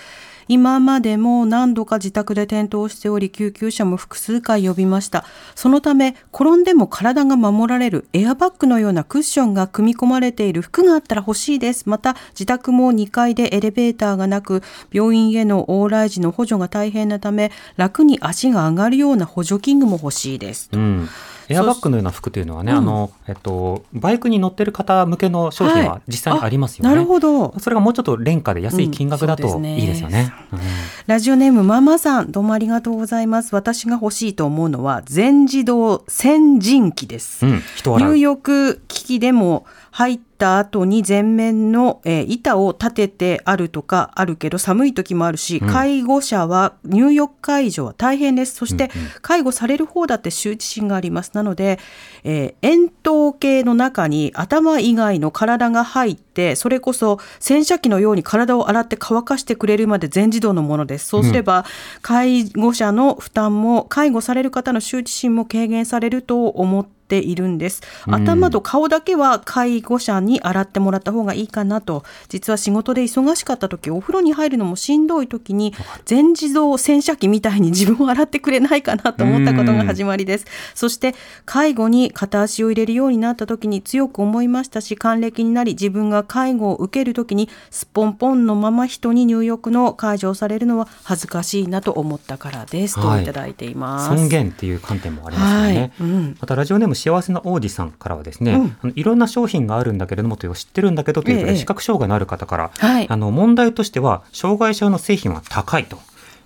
[0.48, 5.26] 今までも何度か自宅で転倒しており救急車も複数回呼びました。
[5.56, 11.90] そのため転んでも体が守られるエアバッグのようなクッションが組み込まれている服があったら欲しいです。
[11.90, 21.10] また自宅も2階でエレベーターがなく病院への往来時の補助が大変なため楽に足が上がるような補助器具も欲しいです、うん。
[21.50, 26.90] エアバッグのような服というのはね、あの、えっと、バイクに乗ってる方向けの商品は実際にありますよね。
[26.90, 27.58] はい、なるほど。
[27.60, 30.34] それがもうちょっと廉価で安い金額だといいですよね。
[30.52, 30.70] うんねうん、
[31.08, 33.56] ラジオネームママさん、どうもありがとうございます。
[33.56, 37.46] 私が欲しいと思うのは全自動洗人機です。
[37.46, 37.62] うん、
[37.98, 48.56] 入浴機器でも入った後に前面の、えー、板を立ててあるとかあるけど寒い時もあるし、うん、介護者は入浴介助は大変です。
[48.56, 48.90] そして
[49.22, 51.32] 介護される方だって羞恥心があります。
[51.34, 51.80] なので、
[52.24, 61.08] えー、円筒形の中に頭以外の体が入ってそれこそ洗車機のように体を洗って乾かしてくれるまで全自動のものです。
[61.08, 61.66] そうすれば、
[62.02, 67.82] 介護者の負担も介護される方の羞恥心も軽減されると思ってているんです。
[68.06, 72.04] 頭と顔だけは介護者に洗ってもらった方がいいかなと。
[72.30, 75.74] 実は仕事で忙しかった時、お風呂に入るのもしんどい時に、
[76.06, 80.46] 全自動洗車機みたいに自分を洗ってくれないかなと思ったことが始まりです。
[80.76, 81.16] そして、
[81.46, 94.08] 介護に片足を入れるようになった時に強く思いましたし、還暦になり自分が介護を受ける時に、すっぽんぽんのまま人に入浴の介助をされるのは恥ずかしいなと思ったからです、といただいています。
[94.08, 95.80] 尊厳っていう観点もありますよね。
[95.80, 105.98] はいうん、またラジオネーム幸せな王子さんからはですね、うん、あのいろんな商品があるんだけれどもという知ってるんだけどということで、視覚障害のある方から、はい、あの問題としては障害者用の製品は高いと。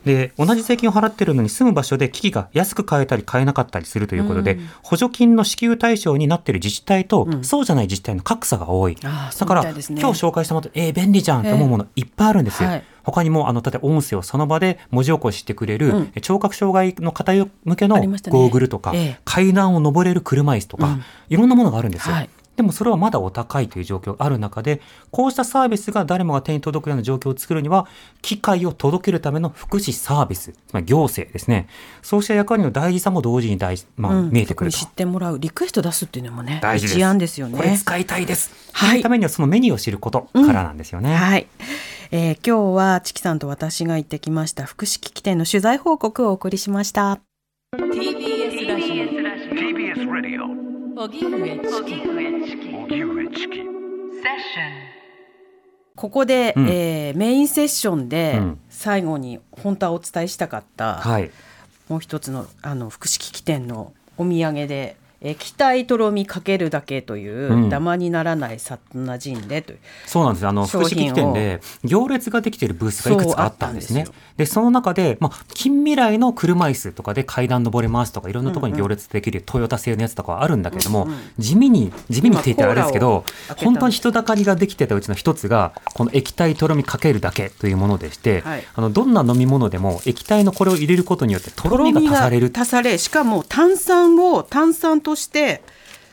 [0.05, 12.69] で同じ税金を払ってるのに住む場所で機器が安く買えたり買えなかったりするということで、うん、補助金の支給対象になっている自治体と、うん、そうじゃない自治体の格差が多い、だから、ね、今日紹介したものえー、便利じゃんと思うものいっぱいあるんですよ。
[12.69, 12.84] はい。
[13.03, 22.15] 他にもあの例えば音声をその場で文字起こししてくれる、うん、聴覚障害の方向けのゴーグルとか、ねええ、階段を上れる車椅子とか、うん、いろんなものがあるんですよ。
[22.15, 22.30] はい
[22.62, 27.88] でもそれはまだお高いという状況がある中で、こうしたサービスが誰もが手に届くような状況を作るには、
[28.22, 31.68] 機会を届けるための福祉サービス、つまり行政ですね。
[32.03, 37.18] そうした役割の大事さも同時に大事、まあ、うん、見えてくる知ってもらう、リクエスト出すっていうのもね、大事です。
[37.18, 37.57] ですよね。
[37.57, 38.51] これ使いたいです。
[38.74, 39.01] はい。
[39.01, 41.09] ためにはそのメニューを知ることからなんですよね。
[41.09, 41.47] うん、はい。
[42.12, 47.22] えー、今日はチキさんと私が行ってきました福祉機器店の取材報告をお送りしました。
[47.76, 49.05] TBS ラジオ。
[49.55, 50.72] TBS ラジオ。
[51.03, 52.30] 荻上チキ。
[55.96, 61.32] ここで、うん、えー、メインセッションで最後に本当はお伝えしたかった、はい、
[61.89, 69.80] もう一つのあの福祉機器店のお土産で液体とろみかけるだけという、うん、ダマにならないサッナジンでという。
[70.07, 74.05] そうなんですあの福祉機器店で行列ができているブースがいくつかあったんですね。
[74.38, 81.11] でその中で、まあ、近未来の車椅子とかで階段登れますとかいろんなところに行列できるトヨタ製のやつとかはあるんだけれども、うん。
[81.11, 83.24] うん、地味に地味にって言ったらあれですけど
[83.57, 92.51] 本当に人だかりができてたうちの一つがこの液体とろみかけるだけというものでして、はい、あのどんな飲み物でも液体のこれを入れることによってとろみが足される。
[92.55, 95.64] 足されしかも炭酸を炭酸として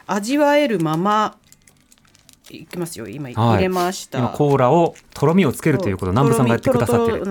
[0.07, 1.37] 味わえるまま
[2.51, 3.09] いきますよ。
[3.09, 7.25] 今入れました、はい、コーラをとろみをつけるということを南部さんがやってくださってる。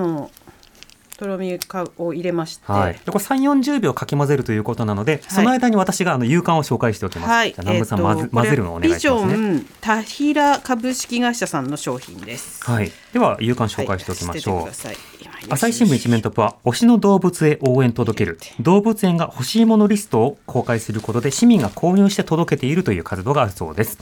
[1.17, 1.51] とろみ
[1.97, 9.33] を入れまして、はい、でこれ3 4 0秒かき混ぜるということなので、はい、その間に私があの勇敢を紹介しておきます、はい、じゃ南部さん、えー、混ぜるのをお願いしますね。
[9.33, 12.63] ビジョン田平株式会社さんの商品です。
[12.63, 12.91] はい。
[13.13, 15.16] では勇敢紹介しておきましょう、
[15.49, 18.39] 朝日新聞一面トップは推しの動物へ応援届ける。
[18.59, 23.97] 動物園が欲しいものリストを公開することで市民が購入して届けているという活動があるそうです。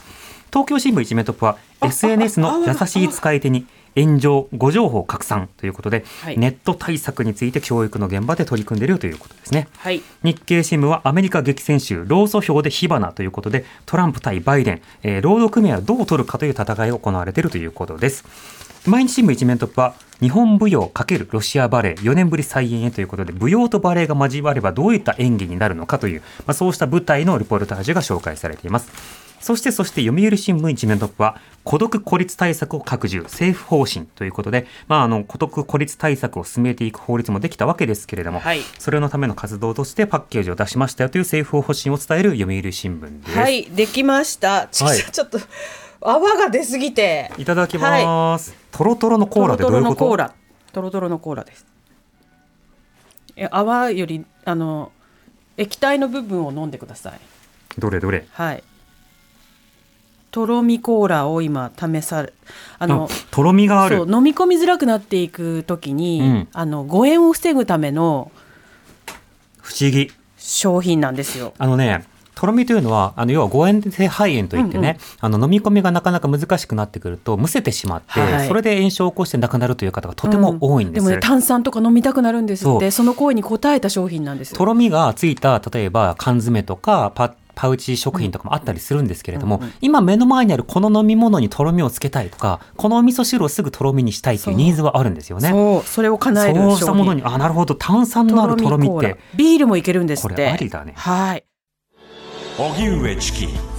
[0.50, 18.26] 東京新聞一面トップは SNS の優しい使い手に炎上誤情報拡散ということで、はい、ネット対策について教育の現場で取り組んでいるということですね、はい、日経新聞はアメリカ激戦州労組票で火花ということでトランプ対バイデン、えー、労働組合をどう取るかという戦いが行われているということです。
[18.88, 43.38] 毎日新聞一面トップは日本舞踊×ロシアバレエ4年ぶり再演へということで舞踊とバレエが交わればどういった演技になるのかという、まあ、そうした舞台のリポルタージュが紹介されていますそしてそして読売新聞一面トップは孤独孤立対策を拡充政府方針ということで、まあ、あの孤独孤立対策を進めていく法律もできたわけですけれども、はい、それのための活動としてパッケージを出しましたよという政府方針を伝える読売新聞です。
[43.38, 44.66] はいできました。
[44.66, 45.38] ちょ,、はい、ちょっと
[46.02, 47.32] 泡が出すぎて。
[47.38, 49.96] いただきます、はい、トロトロのコーラでどういうこと？
[49.96, 50.34] トロトロのコーラ。
[50.74, 51.68] トロトロのコーラです。
[53.52, 54.92] 泡よりあの
[55.56, 57.20] 液体の部分を飲んでください。
[57.78, 58.26] どれどれ？
[58.32, 58.64] はい
[60.36, 62.34] とろみコーラを今試され
[62.78, 64.00] あのとろみがある。
[64.00, 68.34] 飲み込みづらくなっていくときに、うん、あの誤嚥を防ぐための
[69.62, 70.12] 不思議。
[70.38, 71.54] 商品なんですよ。
[71.58, 72.04] あのね
[72.36, 95.50] とろみというのはあの要は誤嚥性肺炎といってね、うんうん、あの飲み込みがなかなか難しくなってくるとむせてしまって、はい、それで炎症を起こして亡くなるという方がとても多いんです、うん、でもね炭酸とか飲みたくなるんですってその声に応えた商品なんですとろみがついた例えば缶詰とかパッパウチ食品とかもあったりするんですけれども、うんうん、今目の前にあるこの飲み物にとろみをつけたいとかこのお味噌汁をすぐとろみにしたいというニーズはあるんですよね。
[95.50, 97.76] そうそれを叶えるそうしたものにあなるほど。
[97.76, 99.18] 炭酸のあるとろみって。
[99.36, 100.36] ビールもいけるんですって。
[100.36, 100.94] これありだね。
[100.96, 101.46] はい。
[102.58, 103.75] 荻上チキ